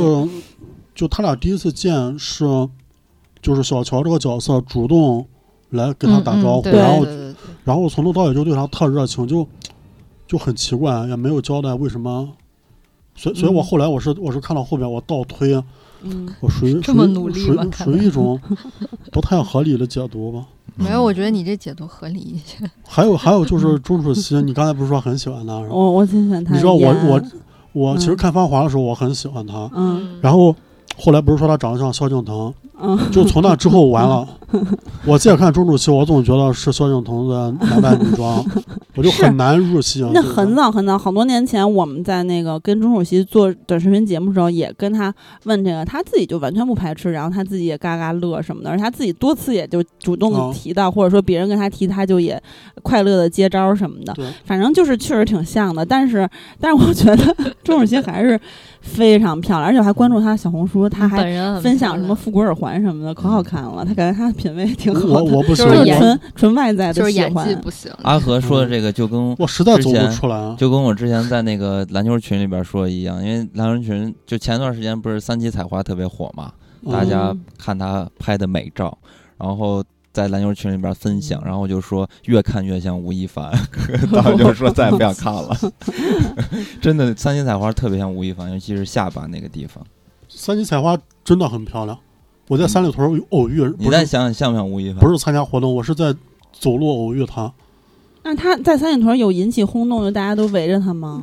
[0.94, 2.44] 就他俩第一次见是，
[3.40, 5.26] 就是小乔这个角色主动
[5.70, 7.06] 来跟他打招呼，嗯嗯然后
[7.64, 9.46] 然后从头到尾就对他特热情，就
[10.26, 12.28] 就很奇怪，也没有交代为什么。
[13.14, 15.52] 所以，所以我嗯后来我是我是看到后面我倒推，
[16.02, 16.28] 嗯。
[16.40, 18.40] 我属于这么属于努力属于吗属于一种
[19.10, 20.46] 不太合理的解读吧。
[20.78, 22.68] 没有，我觉得你这解读合理一些。
[22.86, 25.54] 还有还有就是钟楚曦，你刚才不是说很喜欢她？
[25.68, 27.20] 我我挺喜欢她你知道我我
[27.72, 30.54] 我其实嗯看《芳华》的时候我很喜欢她，嗯然后
[30.96, 34.26] 后来不是说她长得像萧敬腾，嗯，就从那之后完了，
[35.04, 38.44] 我再看钟楚曦，我总觉得是萧敬腾的男扮女装，
[38.96, 40.10] 我就很难入戏啊。
[40.14, 52.40] 那很早很早，好多年前我们在那个跟钟楚曦做短视频节目的时候，也跟他问这个，他自己就完全不排斥，然后他自己也嘎嘎乐什么的，而且他自己多次也就主动提到，或者说别人跟他提，他就也
[52.82, 55.84] 快乐的接招什么的，反正就是确实挺像的。
[55.84, 56.28] 但是，
[56.60, 58.40] 但是我觉得 钟楚曦还是
[58.80, 63.84] 非常漂亮，而且我还关注她小红书，她还分享什么复古耳环什么的，可好看了。
[63.84, 67.92] 她感觉她品味挺好的，我我不行，就是演就是纯纯外在的就是演技不行。
[68.02, 70.54] 阿和说的这个就跟我实在走不出来啊。
[70.58, 76.52] 就跟我之前在那个篮球群里边说的一样，因为篮球群就前段时间不是三级采花特别火嘛，
[76.90, 78.96] 大家嗯看他拍的美照，
[79.36, 79.82] 然后
[80.12, 83.52] 在篮球群里边分享，然后就说越看越像吴亦凡，
[84.10, 85.56] 然后就说再也不想看了。
[86.80, 89.84] 真的，三级采花特别像吴亦凡，尤其是下巴那个地方。
[90.28, 91.98] 三级采花真的很漂亮，
[92.48, 95.00] 我在三里屯偶遇，你不是再想想像不像吴亦凡？
[95.00, 96.14] 不是参加活动，我是在
[96.52, 97.52] 走路偶遇他。
[98.24, 101.22] 那他在三里屯有引起轰动，就大家都围着他吗？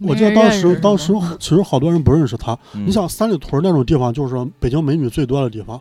[0.00, 2.52] 我记得当时当时其实好多人不认识他。
[2.74, 5.80] 嗯你想三里屯那种地方，就是北京美女最多的地方。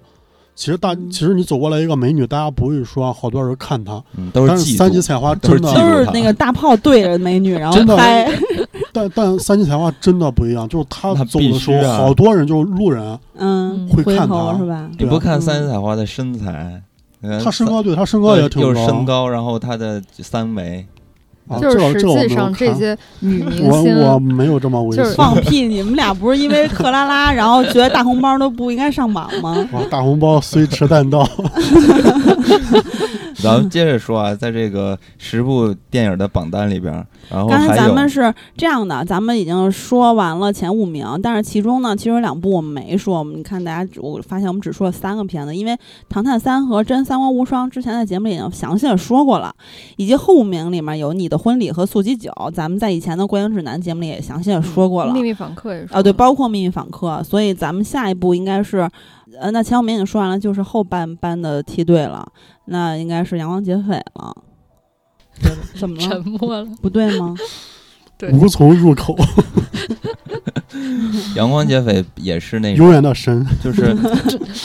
[0.56, 1.12] 其实大嗯。
[1.12, 4.72] 其实你走过来一个美女，大家不会说好多人看她，嗯，都但是嫉妒。
[4.72, 7.95] 是三级采花真的嫉妒他都是那个大炮对着美女，然后真的。
[7.95, 8.28] 拍。
[8.93, 11.97] 但但三级采花真的不一样，就是她走的时候，啊。
[11.97, 14.89] 好多人就是路人，嗯，会看他头是吧？
[14.97, 16.82] 你不看嗯三级采花的身材，
[17.22, 20.86] 呃他身高对她身高也挺又高，是身高，然后她的三围，
[21.48, 25.16] 啊，就是实际上这些女明我星，我没有这么猥就是琐。
[25.16, 25.68] 放屁！
[25.68, 29.56] 你们俩不是因为 克拉拉，然后觉得大红包都不应该上榜吗？
[29.72, 31.28] 哇，大红包虽迟但到，
[33.44, 36.94] 咱们接着说啊，在这个十部电影的榜单里边，
[37.30, 43.20] 然后刚才咱们是这样的，咱们已经说完了前五名，但是其中呢，其实有两部我们没说。
[43.20, 45.74] 我们看大家只，我发现我们只说了三个片子，因为
[46.10, 49.54] 《唐探三》和《真三国无双》之前在节目里已经详细的说过了，
[49.98, 55.14] 以及后五名里面有《你的婚礼》和《速激九》，咱们在以前的观影指南节目里也详细的说过了。
[55.14, 58.90] 秘密访客也是啊，对，包括《秘密访客》，所以咱们下一步应该是，
[59.39, 62.26] 呃，那前五名已经说完了，就是后半班的梯队了，
[62.65, 64.36] 那应该是阳光劫匪了。
[65.76, 66.23] 怎么了沉？
[66.23, 66.65] 默了。
[66.82, 67.36] 不对吗？
[68.17, 69.13] 对无从入口
[71.36, 73.45] 阳光劫匪也是那种，永远的神。
[73.61, 73.93] 就是，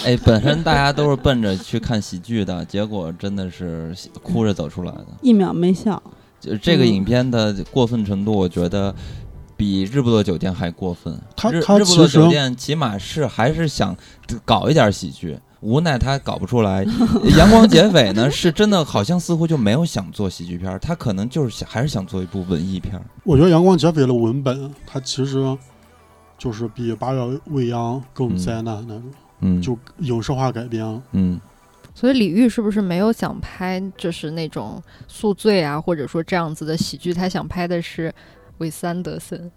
[0.05, 3.93] 哎，本身大家都是奔着去看喜剧的，结果真的是
[4.23, 5.07] 哭着走出来的。
[5.23, 6.01] 一秒没笑。
[6.39, 8.95] 就这个嗯影片的过分程度，我觉得
[9.61, 11.15] 比《日不落酒店》还过分。
[11.37, 13.95] 他日日不落酒店起码是还是想
[14.43, 16.83] 搞一点喜剧，无奈他搞不出来。
[17.37, 23.03] 阳光劫匪呢，是真的好像似乎就没有想做喜剧片儿，他可能就是想还是想做一部文艺片儿。
[23.23, 25.55] 我觉得《阳光劫匪》的文本，它其实
[26.39, 29.05] 就是比《八月未央》更嗯灾难那种，
[29.41, 31.03] 嗯，就影视化改编了。
[31.13, 31.39] 嗯，
[31.95, 37.13] 所以李玉是不是没有想拍就是那种宿醉啊，或者说这样子的喜剧？
[37.13, 38.11] 他想拍的是
[38.61, 39.51] 韦斯安德森。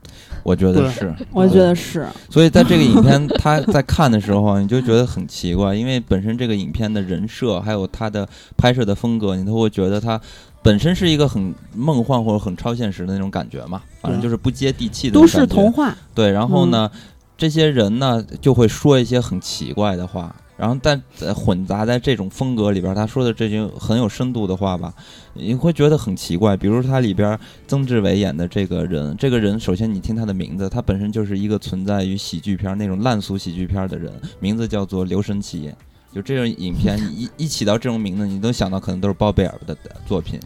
[0.43, 1.15] 我觉得是。
[1.31, 8.27] 我觉得是，所以在这个影片 他在看的时候啊，你就觉得很奇怪，因为本身这个影片的人设还有他的
[8.57, 10.19] 拍摄的风格，你都会觉得他
[10.61, 15.95] 本身是一个很梦幻或者很超现实的那种感觉嘛，反正就是不接地气的都市童话。
[16.15, 16.89] 对，然后呢，
[17.37, 24.93] 这些人呢就会说一些很奇怪的话，然后但在混杂在这种风格里边，他说的这句很有深度的话吧，
[25.33, 26.55] 你会觉得很奇怪。
[26.55, 27.37] 比如他里边
[27.67, 35.71] 曾志伟演的这个人，这个人首先你听他的名字，他本身就是一个存在于喜剧片那种烂俗喜剧片的人，名字叫做刘神奇。
[36.13, 40.39] 就这种影片 一一起到这种名字，你都想到可能都是包贝尔的的作品。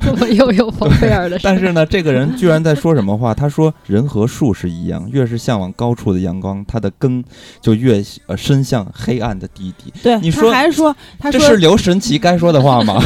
[0.00, 1.38] 怎么又有包贝尔的？
[1.42, 3.32] 但是呢，这个人居然在说什么话？
[3.32, 7.22] 他说：“人和树是一样，越是向往高处的阳光，它的根
[7.60, 9.92] 就越呃伸向黑暗的地底。
[10.02, 13.00] 对，你说他还说，他这是刘神奇该说的话吗？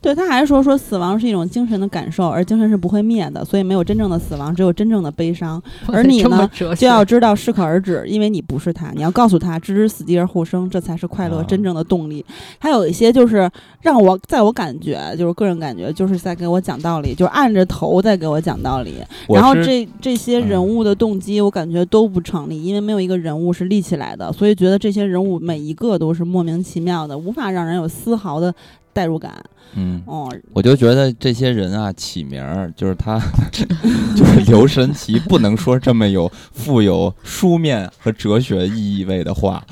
[0.00, 5.60] 对他还说说死亡是一种精神的感受，而精神是不会灭的，所以没有真正的死亡，只有真正的悲伤。
[5.88, 12.24] 而你呢就要知道适可而止，因为你不是他，你要告诉他置之死地而后生，这才是快乐啊真正的动力。
[12.58, 13.50] 还有一些就是
[13.82, 18.94] 让我在我感觉，就是个人感觉，就是在给我讲道理，就是按着头在给我讲道理。
[19.28, 28.54] 然后这这些人嗯物的动机，我感觉都不成立，因为没有一个人物是立起来的，所以觉得这些人物每一个都是莫名其妙的，无法让人有丝毫的
[28.98, 29.32] 代入感。
[29.76, 33.20] 嗯，哦，我就觉得这些人啊，起名儿就是他，
[33.52, 39.64] 就是刘神奇，不能说这么有富有书面和哲学意味的话，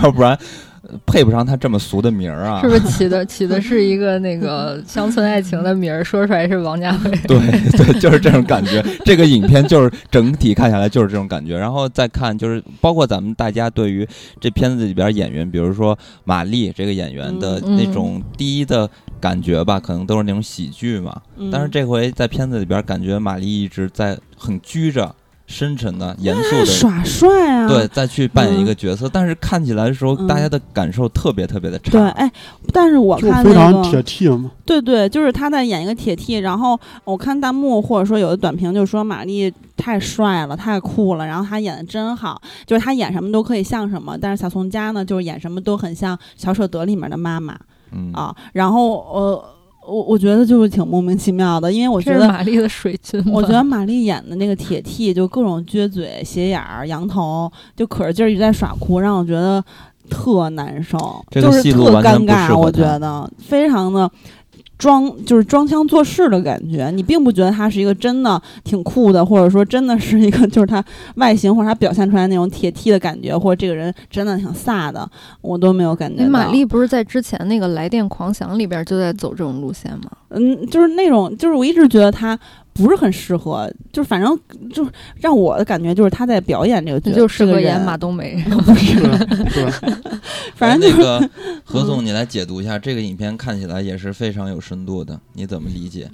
[0.00, 0.38] 要不然呃
[1.06, 2.60] 配不上他这么俗的名儿啊。
[2.60, 7.10] 是不是起的起的是一个那个乡村爱情的名儿，说出来是王家卫？
[7.26, 7.38] 对
[7.72, 8.84] 对，就是这种感觉。
[9.04, 14.06] 这个影片就是整体看下来就是这种感觉，然后再看就是包括咱们大家对于
[14.40, 18.88] 这片子里边演员，比如说马丽这个演员的嗯那种第一的
[19.20, 21.20] 感觉吧，可能都是那种喜剧嘛。
[21.36, 25.14] 嗯但是这回在片子里边，感觉马丽一直在很拘着、
[25.48, 26.66] 深沉的、严肃的。
[26.66, 27.66] 耍帅啊！
[27.66, 31.90] 对，再去扮演一个嗯角色，但是看起来的时候，嗯大家的感受特别特别的差。
[31.90, 32.30] 对，哎，
[32.72, 34.50] 但是我看那非常铁个。
[34.64, 47.58] 对对，就是他在演一个铁 T，然后我看弹幕或者说有的短评就说马丽太帅了，太酷了，然后他演的真好，就是他演什么都可以像什么，但是小宋佳呢，就是演什么都很像《小舍得》里面的妈妈
[47.90, 49.44] 嗯啊，然后呃，
[49.88, 53.22] 我我觉得就是挺莫名其妙的，因为我这觉得是玛丽的水军。
[53.32, 59.64] 我觉得马丽演的那个铁 T 就各种撅嘴、斜眼儿、扬头，就可着劲儿一直在耍酷，让我觉得
[60.10, 64.10] 特难受，这个就是特尴尬，我觉得非常的。
[64.78, 70.82] 装就是装腔作势的感觉，你并不觉得他是一个真的挺酷的，或者说真的是一个就是他
[71.16, 75.10] 外形或者他表现出来那种铁 T 的感觉，或者这个人真的挺飒的，
[75.40, 80.10] 我都没有感觉玛丽不是在之前那个《来电狂想》里边就在走这种路线吗？
[80.28, 82.38] 嗯，就是那种，就是我一直觉得他
[82.78, 84.38] 不是很适合，就是反正
[84.72, 88.42] 就是让我的感觉就是他在表演这个就适合演马冬梅。
[90.54, 91.30] 反正就是那个
[91.64, 96.08] 何总，你来解读一下这个影片，看起来也是非常有深度的，你怎么理解？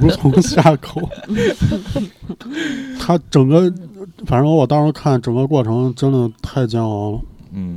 [0.00, 1.06] 无从下口。
[2.98, 3.70] 他整个，
[4.26, 7.20] 反正我当时看整个过程真的太煎熬了。
[7.52, 7.76] 嗯，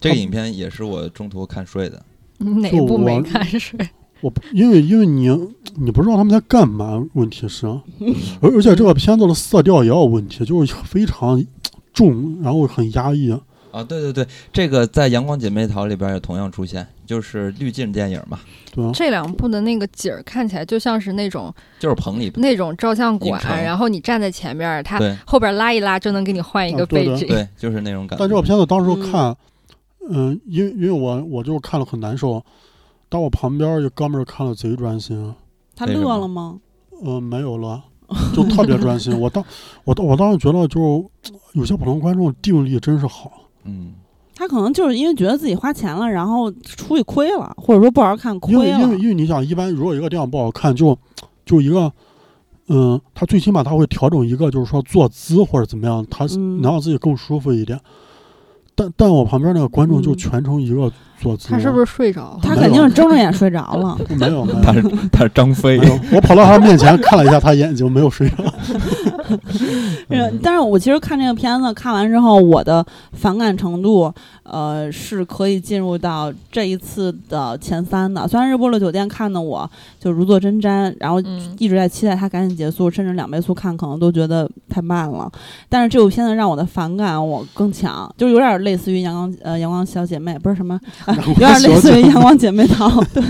[0.00, 2.02] 这个影片也是我中途看睡的。
[2.38, 3.76] 哪部没看是？
[4.20, 5.28] 我不因为因为你
[5.76, 7.66] 你不知道他们在干嘛，问题是，
[8.40, 11.44] 而而且这个片子的色调也有问题，就是非常
[11.92, 13.30] 重，然后很压抑。
[13.70, 18.40] 啊，对对对，这个在《阳光姐妹淘》里边也同样出现，就是滤镜电影嘛，
[18.72, 18.90] 对啊？
[18.94, 27.28] 这两部的那个景儿看起来就像是那种就是棚里那种照相馆然后你站在前面儿，它后边拉一拉就能给你换一个啊对对背景。
[27.28, 28.22] 对，就是那种感觉。
[28.22, 29.36] 但这个片子当时嗯看，
[30.08, 32.42] 嗯，因为因为我我就看了很难受，
[33.08, 35.34] 但我旁边一哥们儿看了贼专心，
[35.74, 36.58] 他乐了吗？
[37.02, 37.82] 嗯，没有了，
[38.34, 39.18] 就特别专心。
[39.18, 39.44] 我当
[39.84, 41.08] 我当我当时觉得，就
[41.52, 43.30] 有些普通观众定力真是好。
[43.64, 43.94] 嗯，
[44.34, 48.98] 他可能就是因为觉得自己花钱了，然后出去亏了，或者说不好好看因亏了为因为。
[48.98, 50.98] 因为你想，一般如果一个电影不好看，就
[51.46, 51.92] 就一个，
[52.66, 57.80] 嗯，他最起码他会调整一个，就是说坐姿或者怎么样，他嗯能让自己更舒服一点。
[58.78, 62.38] 但但我旁边那个观众就嗯全程一个坐姿，他是不是睡着？
[62.40, 63.98] 他肯定是睁着眼睡着了。
[64.10, 65.80] 没有没有他是他是张飞？
[66.12, 68.36] 我跑到他面前看了一下他眼睛，没有睡着。
[70.08, 74.12] 嗯，但是我其实看这个片子看完之后，我的反感程度，
[74.42, 78.26] 呃，是可以进入到这一次的前三的。
[78.26, 79.68] 虽然日波乐酒店看的我
[80.00, 85.30] 就如坐针毡，然后嗯，一直在期待它赶紧结束，甚至两倍速看可能都觉得太慢了。
[85.68, 93.22] 但是这部片子让我的反感我更强，就有点类似于阳光呃阳光小姐妹，不是什么，啊、有点类似于阳光姐妹淘，对。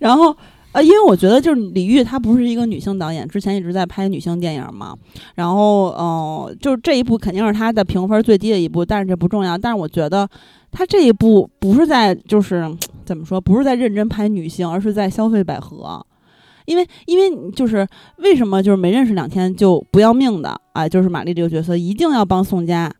[0.00, 0.36] 然后
[0.72, 4.96] 呃，因为我觉得就是李玉她不是一个女性导演，之前一直在拍女性电影嘛。
[5.34, 9.56] 然后呃，就是这一部肯定是她的评分最低的一部，但是这不重要。
[9.56, 10.28] 但是我觉得
[10.70, 12.70] 她这一部不是在就是
[13.04, 16.04] 怎么说，不是在认真拍女性，而是在消费百合。
[16.66, 17.88] 因为，因为就是
[18.18, 22.92] 为什么就是没认识两天就不要命的啊、就是玛丽这个角色一定要帮宋佳，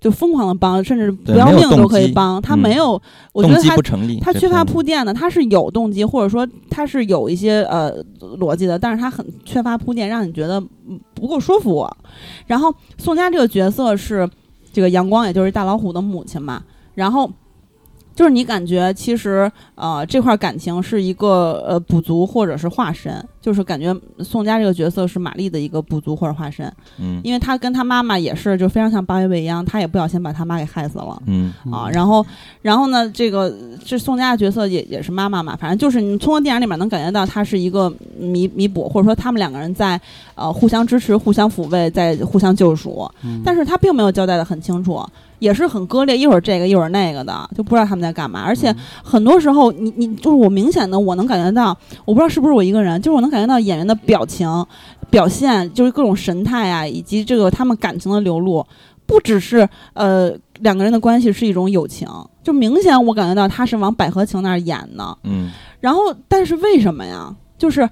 [0.00, 2.40] 就疯狂的帮，甚至不要命都可以机帮。
[2.40, 3.00] 他嗯没有，
[3.32, 3.76] 我觉得他。
[4.20, 7.92] 他缺乏铺垫的，他是有动机，或者说他是有一些呃
[8.38, 11.96] 逻辑的，但是他很缺乏铺垫，让你觉得嗯不够说服我。
[12.46, 14.28] 然后宋佳这个角色是。
[14.70, 16.62] 这个阳光，也就是大老虎的母亲嘛。
[16.94, 17.28] 然后
[18.18, 23.94] 就是你感觉其实呃这块感情是一个呃补足或者是化身，就是感觉
[24.24, 26.66] 宋佳这个角色是玛丽的一个补足或者化身，
[26.98, 31.22] 嗯因为她跟她妈妈也是就非常像八月未央，她也不小心把她妈给害死了。
[31.26, 32.26] 嗯啊，然后，
[32.60, 33.54] 然后呢，这个
[33.84, 37.88] 这宋佳的角色也也是妈妈嘛，反正就是你通过电影里面能感觉到她是一个
[38.18, 40.00] 弥弥补，或者说他们两个人在
[40.34, 45.00] 呃互相支持、互相抚慰，在互相救赎，嗯但是他并没有交代的很清楚，
[45.38, 54.48] 也是很割裂，一会儿这个一会儿那个的，就不知道他们在干嘛，而且很多时候你你就是我明显的我能感觉到，我不知道是不是我一个人，就是我能感觉到演员的表情、
[55.10, 58.66] 表现，就是各种神态啊，以及这个他们感情的流露，
[59.06, 62.08] 不只是呃两个人的关系是一种友情，
[62.42, 65.16] 就明显我感觉到他是往百合情那儿演呢。
[65.24, 65.50] 嗯
[65.80, 67.34] 然后，但是为什么呀？
[67.56, 67.88] 就是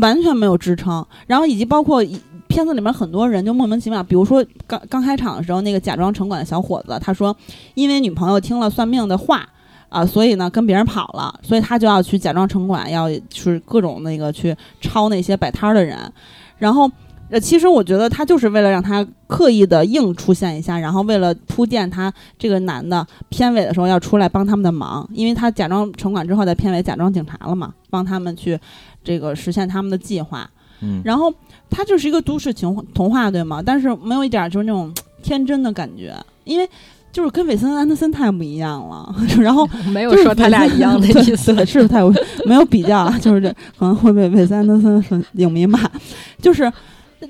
[0.00, 2.18] 完全没有支撑，然后以及包括一
[2.50, 7.34] 片子里面很多人就莫名其妙，比如说刚刚开场的时候，那个假装城管的小伙子，他说
[7.72, 9.48] 因为女朋友听了算命的话。
[9.90, 15.98] 啊，所以呢，跟别人跑了，所以他就要去假装城管，要去各种那个去抄那些摆摊儿的人，
[16.58, 16.88] 然后，
[17.28, 28.56] 呃，其实我觉得他就是为了让他刻意的硬出现一下，然后为了铺垫他这个男的片尾的时候要出来帮他们的忙，因为他假装城管之后，在片尾假装警察了嘛，帮他们去
[29.02, 30.48] 这个实现他们的计划。
[30.82, 31.32] 嗯，然后
[31.68, 33.62] 他就是一个都市情童话，对吗？
[33.64, 34.92] 但是没有一点儿就是那种
[35.22, 36.68] 天真的感觉，因为
[37.12, 39.14] 就是跟韦森安德森太不一样了。
[39.40, 41.52] 然后没有就说他俩一样的意思。
[41.56, 42.12] 对是太有
[42.46, 43.48] 没有比较啊，就是这
[43.78, 45.78] 可能会被韦森安德森很影迷骂，
[46.40, 46.72] 就是。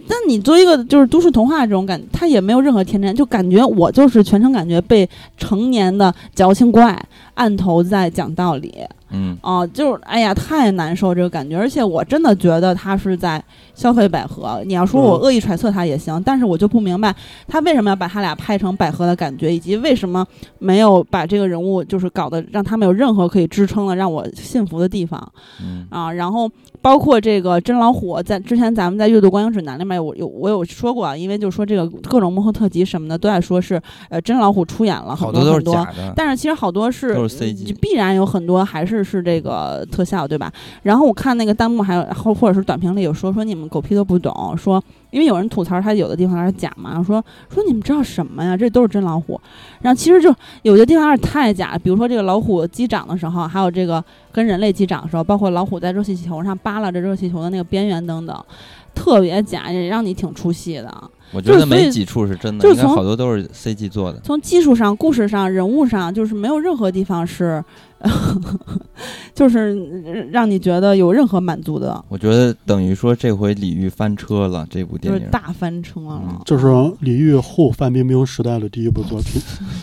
[0.07, 6.97] 但你作为一个就是都市童话这种感，他也没有任何天真，就感觉我就是全程感觉被成年的矫情怪
[7.35, 8.73] 按头在讲道理
[9.13, 13.43] 嗯啊、就是哎呀太难受这个感觉，而且我真的觉得他是在
[13.75, 14.63] 消费百合。
[14.65, 17.15] 你要说我嗯恶意揣测他也行，但是我就不明白
[17.47, 20.27] 他为什么要把他俩拍成百合的感觉，以及为什么
[20.59, 25.21] 没有把这个人物就是搞得让他们有任何可以支撑的让我信服的地方
[25.63, 26.13] 嗯啊。
[26.13, 26.51] 然后
[26.83, 35.75] 包括这个真老虎，在之前咱们在阅读观影指南里面我有我有说过啊，因为就说这个各种幕后特辑什么的都在说是呃真老虎出演了好多很多。
[35.75, 40.53] 假的，但是其实好多是都是 CG 嗯必然有很多还是是这个特效，对吧？
[40.83, 48.57] 然后我看那个弹幕还有或或者是短评里有说说你们狗屁都不懂，说因为有人吐槽它有的地方它是假嘛，说说你们知道什么呀？
[48.57, 49.41] 这都是真老虎。
[49.81, 54.03] 然后其实就有些地方是太假，比如说这个老虎击掌的时候，还有这个
[54.33, 58.45] 跟人类击掌的时候，包括老虎在热气球上扒拉着热气球的那个边缘等等，
[58.95, 61.11] 特别假，也让你挺出戏的。
[61.33, 64.21] 我觉得没几处是真的，应该就是从好多都是 CG 做的。
[64.25, 67.63] 从技术上、故事上、人物上，就是没有任何地方是，
[69.35, 69.75] 就是
[70.33, 76.23] 让你觉得有任何满足的，我觉得等于说这回李玉翻车了，这部电影就是大翻车了。
[76.29, 76.67] 嗯这是
[77.01, 79.41] 李玉后范冰冰时代的第一部作品。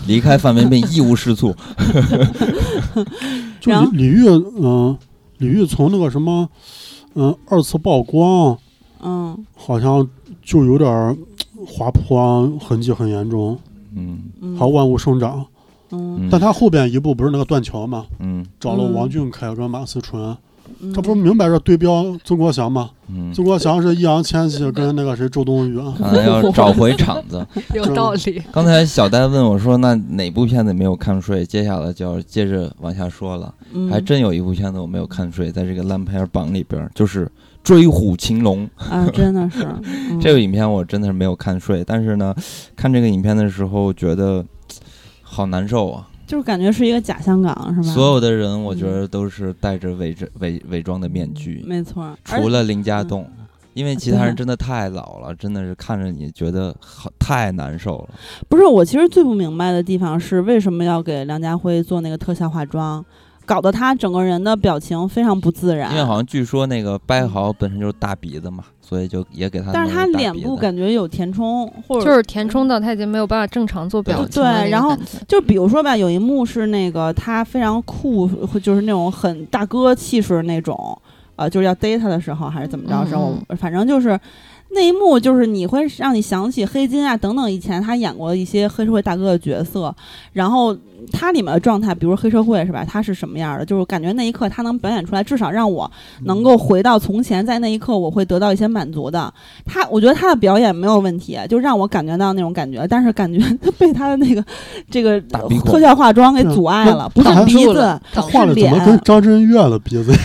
[0.07, 1.55] 离开范冰冰一无是处。
[3.61, 4.27] 就然后李李玉，
[4.59, 4.97] 嗯、
[5.37, 6.49] 李玉从那个什么，
[7.15, 8.57] 嗯、二次曝光，
[9.01, 10.07] 嗯好像
[10.43, 11.15] 就有点儿
[11.65, 13.57] 滑坡痕迹很严重，
[13.95, 15.39] 嗯嗯，还有万物生长。
[15.91, 20.35] 嗯嗯但他后边一部不是那个断桥嘛，嗯找了嗯王俊凯跟马思纯，
[20.81, 22.89] 嗯，他不是明摆着对标曾国祥吗？
[23.09, 27.47] 嗯，曾国祥是易烊千玺跟那个谁周冬雨，看来要找回场子。
[27.73, 28.43] 有道理。
[28.51, 33.53] 刚才小戴问我说：“那哪部片子没有看睡？”接下来就要接着往下说了。
[33.73, 37.25] 嗯还真有一部片子我没有看睡，在这个烂片榜里边儿，就是
[37.67, 41.83] 《追虎擒龙》 啊，真的是嗯 这个影片，我真的是没有看睡。
[41.83, 42.33] 但是呢，
[42.77, 44.45] 看这个影片的时候，觉得
[45.21, 46.07] 好难受啊！
[46.25, 47.93] 就是感觉是一个假香港，是吧？
[47.93, 53.29] 所有的人，我觉得都是戴着伪着伪伪装的面具，没错，除了林家栋。
[53.73, 58.09] 因为其他人真的太老了，真的是看着你觉得好太难受了。
[58.49, 63.05] 不是我其实最不明白的地方是为什么要给梁家辉做那个特效化妆，
[63.47, 65.89] 搞得他整个人的表情非常不自然。
[65.91, 74.95] 因为好像据说那个掰豪本身就是大鼻子嘛，所以就也给他但是他脸部感觉有填充，或者就是填充到他已经没有办法正常做表情对然后
[75.27, 78.27] 就比如说吧，有一幕是那个他非常酷，
[78.61, 81.01] 就是那种很大哥气势那种，
[81.37, 84.19] 呃，就是要逮他的时候还是怎么着的时候，嗯反正就是
[84.69, 89.93] 那一幕，就是你会让你想起黑金啊等等以前他演过一些黑社会大哥的角色，
[90.33, 90.75] 然后
[91.11, 93.65] 他里面的状态，比如黑社会是吧，他是什么样的？
[93.65, 95.89] 就是感觉那一刻他能表演出来，至少让我
[96.25, 99.33] 能够回到从前，在那一刻我会得到一些满足的。
[99.65, 104.43] 他，我觉得他的表演没有问题，就让我感觉到那种感觉，但是感觉他被他的那个
[104.91, 105.19] 这个
[105.65, 108.99] 特效化妆给阻碍了，不是鼻子了，他是是画的怎么跟脸。
[109.03, 110.11] 张震岳的鼻子？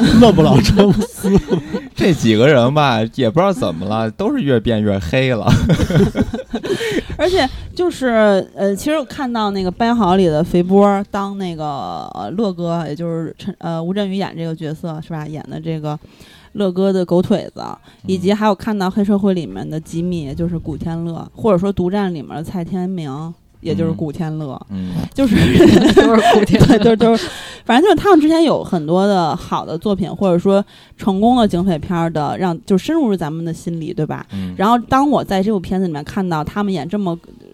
[0.20, 1.30] 勒布朗詹姆斯，
[1.94, 5.46] 这几个人吧，也不知道怎么了，都是越变越黑了。
[7.18, 8.06] 而且就是
[8.54, 15.26] 呃，其实我看到那个《掰好》里的肥波当那个呃乐哥，也就是陈呃吴镇宇演这个角色是吧？
[15.26, 15.98] 演的这个
[16.52, 17.62] 乐哥的狗腿子，
[18.06, 23.96] 以及还有看到黑社会里面的吉米，也就是古天乐，或者说独占里面的蔡天明，也就是嗯。
[23.96, 25.36] 古天乐，嗯，就是
[25.94, 27.28] 就是古天乐，就就是，
[27.64, 30.64] 反正就是他们之前有很多的好的作品，或者说
[30.96, 34.24] 成功的警匪片儿的，让就深入咱们的心里，对吧？
[34.32, 34.54] 嗯。
[34.56, 37.46] 然后当我在这部片子里面看到他们演这么，呃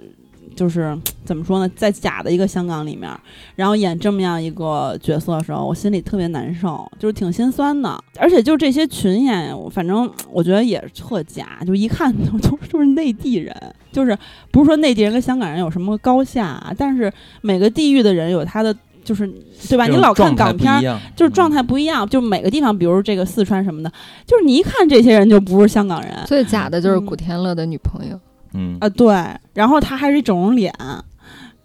[0.57, 3.09] 就是怎么说呢，在假的一个香港里面，
[3.55, 8.03] 然后演这么样一个角色的时候，我心里特别难受，就是挺心酸的。
[8.19, 13.55] 而且就这些群演，反正我觉得也特假，就一看 都都都是内地人，
[13.93, 14.17] 就是
[14.51, 17.13] 不是说内地人跟香港人有什么高下啊，但是
[17.43, 18.75] 每个地域的人有他的。
[19.07, 19.25] 就是
[19.69, 19.87] 对吧？
[19.87, 20.83] 你老看港片
[21.15, 23.93] 就是状态不一样，就每个地方，比如这个四川什么的，
[24.27, 28.19] 就是你一看这些人就不是香港人啊、最假的就是古天乐的女朋友，
[28.55, 29.15] 嗯啊对，
[29.55, 30.73] 然后他还是一整容脸，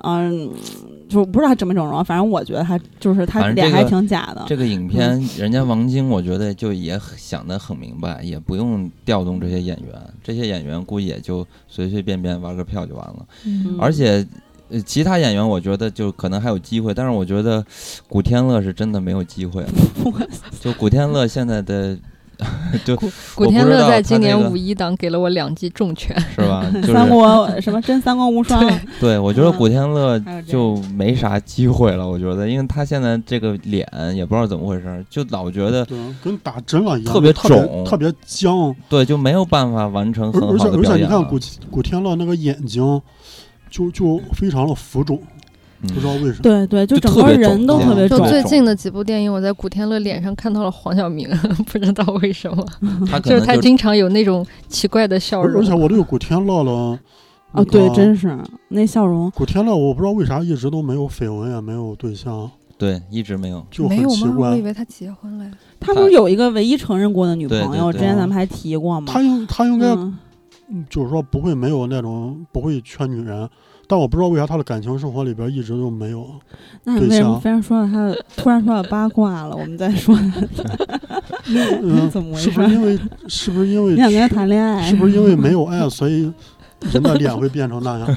[0.03, 0.49] 嗯，
[1.07, 4.43] 就不知道他整没整容，反正我觉得他就是他脸还挺假的。
[4.47, 9.93] 这个影片，人家王晶，我觉得就也想得很明白，也不用调动这些演员，
[10.23, 13.25] 这些演员估计也就随随便便玩个票就完了。
[13.45, 14.25] 嗯而且，
[14.69, 17.63] 呃，其他演员我觉得就可能还有机会，但是我觉得
[18.07, 19.69] 古天乐是真的没有机会了。
[20.59, 21.95] 就古天乐现在的，
[22.85, 26.65] 就古古天乐在今年五一档给了我两记重拳，是吧？
[26.73, 28.65] 就是三国什么真三国无双，
[28.99, 32.07] 对，我觉得嗯古天乐就没啥机会了。
[32.07, 35.85] 我觉得，因为他现在这个脸也不知道怎么回事，就老觉得，
[36.23, 38.75] 跟打针了一样，特别特别肿特别僵。
[38.89, 41.39] 对，就没有办法完成很而而且而且好的表演你看古
[41.69, 43.01] 古天乐那个眼睛，
[43.69, 45.40] 就就非常的浮肿，嗯
[45.81, 46.39] 不知道为什么。
[46.41, 48.27] 对对，就就整个人都特别肿。
[48.27, 51.29] 最近的几部电影，我在古天乐脸上看到了黄晓明，
[51.67, 52.65] 不知道为什么，
[53.09, 55.65] 他就是他经常有那种奇怪的笑容而而。
[55.65, 56.99] 且我对古天乐了，
[57.53, 58.37] 哦，对，真是
[58.69, 63.65] 那笑容，古天乐，我不知道为啥一直都没有绯闻，也没有对象，对一直没有。
[63.69, 64.49] 就很奇没有吗？
[64.51, 64.61] 我以。
[64.61, 65.51] 为他结婚了呀。
[65.79, 67.91] 他不是有一个唯一承认过的女朋友？
[67.91, 69.11] 对对对之前咱们还提过吗？
[69.11, 69.95] 他应他应该
[70.89, 73.49] 就是说不会没有那种不会缺女人，
[73.91, 76.25] 但我不知道为啥他的感情生活里边一直都没有。
[76.85, 79.53] 那你为什么非要说到他的，突然说到八卦了？
[79.53, 80.17] 我们再说，
[81.51, 82.63] 嗯，怎么回事是不？
[82.63, 82.97] 是因为
[83.27, 84.81] 是不是因为你想跟他谈恋爱？
[84.89, 86.31] 是不是因为没有 爱，所以
[86.93, 88.07] 人的脸会变成那样？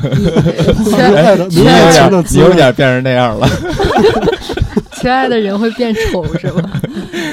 [0.85, 2.55] 缺没有爱的没有爱情的滋味。
[2.55, 3.49] 点变成那样了。
[4.93, 6.71] 缺爱的人会变丑是吧？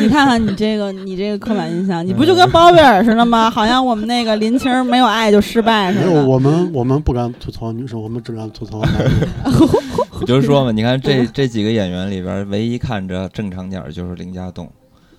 [0.01, 3.49] 你看看你这个，你这个刻板印象，你不就跟包贝尔似的吗？
[3.49, 6.25] 好像我们那个林青儿没有爱就失败似没有，的。
[6.25, 9.27] 我们我们不敢吐槽女生，我们只敢吐槽男生。
[10.19, 14.69] 我就说嘛，你看这这几个演员里边，唯一看着正常点儿就是林家栋，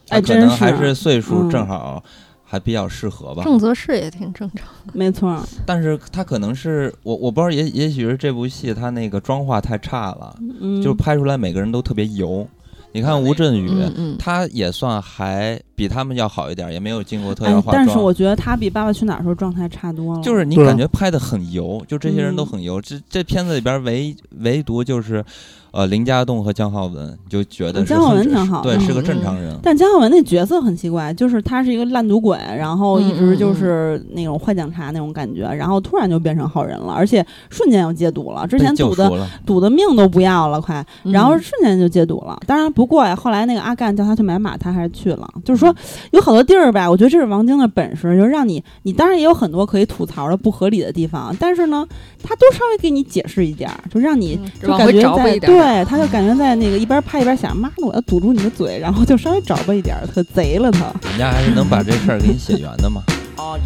[0.08, 2.02] 哎可能还是岁数嗯正好，
[2.44, 3.42] 还比较适合吧。
[3.44, 4.68] 郑则仕也挺正常。
[4.92, 12.46] 没错，但是他可能是我我不知道，也也许是这部戏他那个妆化太差了，嗯，就拍出来每个人都特别油。
[12.92, 17.86] 你看吴镇宇，嗯嗯，他也算还比他们要好一点，也没有经过特哎效，化妆。
[17.86, 20.22] 但是我觉得他比《爸爸去哪儿》时候状态差多了。
[20.22, 22.80] 就是你感觉拍的很油，就这些人都嗯很油。
[22.80, 25.24] 这这片子里边唯唯独就是，
[25.72, 29.58] 呃，林家栋和姜浩文就觉得姜浩文，挺好对是个嗯正常人。
[29.62, 38.46] 但姜浩文那角色很奇怪，就是他是一个烂赌鬼，然后一直就是那种坏警察那种感觉，然后突然就变成好人了，而且瞬间又戒赌了。
[38.46, 39.10] 之前赌的，
[39.46, 42.38] 赌的命都不要了，快，嗯然后瞬间就戒赌了。
[42.46, 45.26] 当然不过呀，后来那个阿干叫他去买马，他还是去了。
[45.42, 45.74] 就是说
[46.10, 51.86] 有好多地儿吧，我觉得这是王晶的本事，就是让你你当然也有很多可以吐槽的不合理的地方，但是呢，
[52.22, 55.61] 他都稍微给你解释一点儿，就让你就感觉在找吧一点儿。
[55.62, 60.92] 对，他就感觉在那个一边拍一边想，妈的，我要堵住你的嘴，然后就稍微找吧一点儿，可贼了他。
[61.10, 63.00] 人家还是能把这事儿给你写圆的嘛。
[63.36, 63.56] Oh.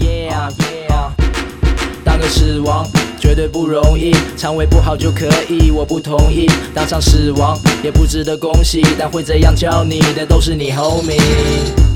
[2.04, 2.86] 当个死亡
[3.18, 6.46] 绝对不容易，肠胃不好就可以，我不同意。
[6.74, 11.95] 当上死亡也不值得恭喜，但会这样叫你的都是你 homie。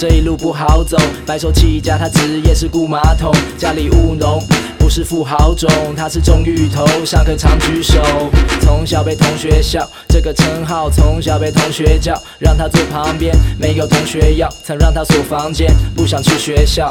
[0.00, 0.96] 这一路不好走，
[1.26, 4.42] 白手起家，他职业是雇马桶，家里务农，
[4.78, 8.00] 不是富豪种，他是种芋头，上课常举手。
[8.62, 16.90] 从小被同学笑，这个称号从小被同学叫，让他坐旁边，没有同学要，曾让他锁房间，不想去学校。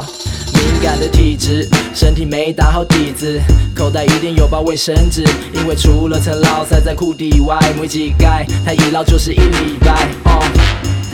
[0.54, 3.40] 敏感的体质，身体没打好底子，
[3.74, 10.06] 口袋一定有包卫生纸，因为除了曾落塞在裤底外，没几盖，他一捞就是一礼拜。
[10.26, 10.40] 哦，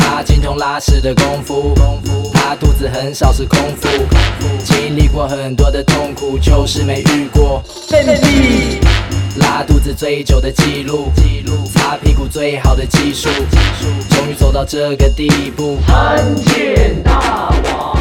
[0.07, 1.75] 他精通拉屎的功夫，
[2.33, 3.89] 他肚子很少是空腹，
[4.63, 7.61] 经历过很多的痛苦，就是没遇过。
[9.39, 11.11] 拉肚子最久的记录，
[11.75, 13.29] 擦屁股最好的技术，
[14.09, 15.77] 终于走到这个地步。
[16.47, 17.97] 见大王。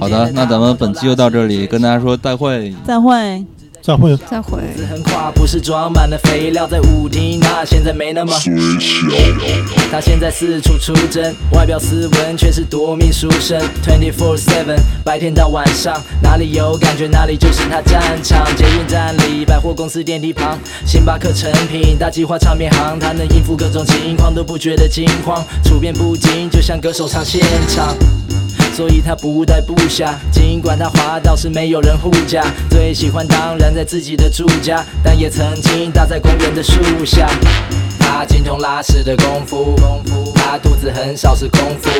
[0.00, 2.74] 好的，那咱们本期就到这里，跟大家说再会。
[2.86, 3.44] 再会。
[3.80, 4.16] 再会。
[4.30, 4.60] 再会。
[4.76, 8.32] 字横跨不是装满了肥料在舞厅，那现在没那么
[9.90, 18.44] 他现在四处出征，外表斯文却是夺命书生，twenty four seven，白天到晚上，哪里有感觉哪里就是他战场。
[18.56, 27.96] 捷运站里，百货公司电梯旁，星巴克成品，大计划唱片行，他能应付各种情况都不觉得惊慌，处变不惊，就像歌手唱现场。
[28.80, 37.28] 所以他不带不下，尽管他滑倒是没有人护驾，最喜欢当然在自己的住家，但也曾经搭在公园的树下。
[37.98, 39.74] 他精通拉屎的功夫，
[40.34, 41.90] 他肚子很少是空腹，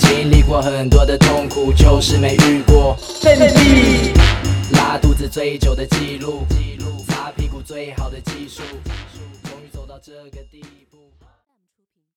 [0.00, 2.94] 经历过很多的痛苦，就是没遇过
[4.72, 8.60] 拉肚子最久的记录，记录擦屁股最好的技术，
[9.44, 10.81] 终于走到这个地。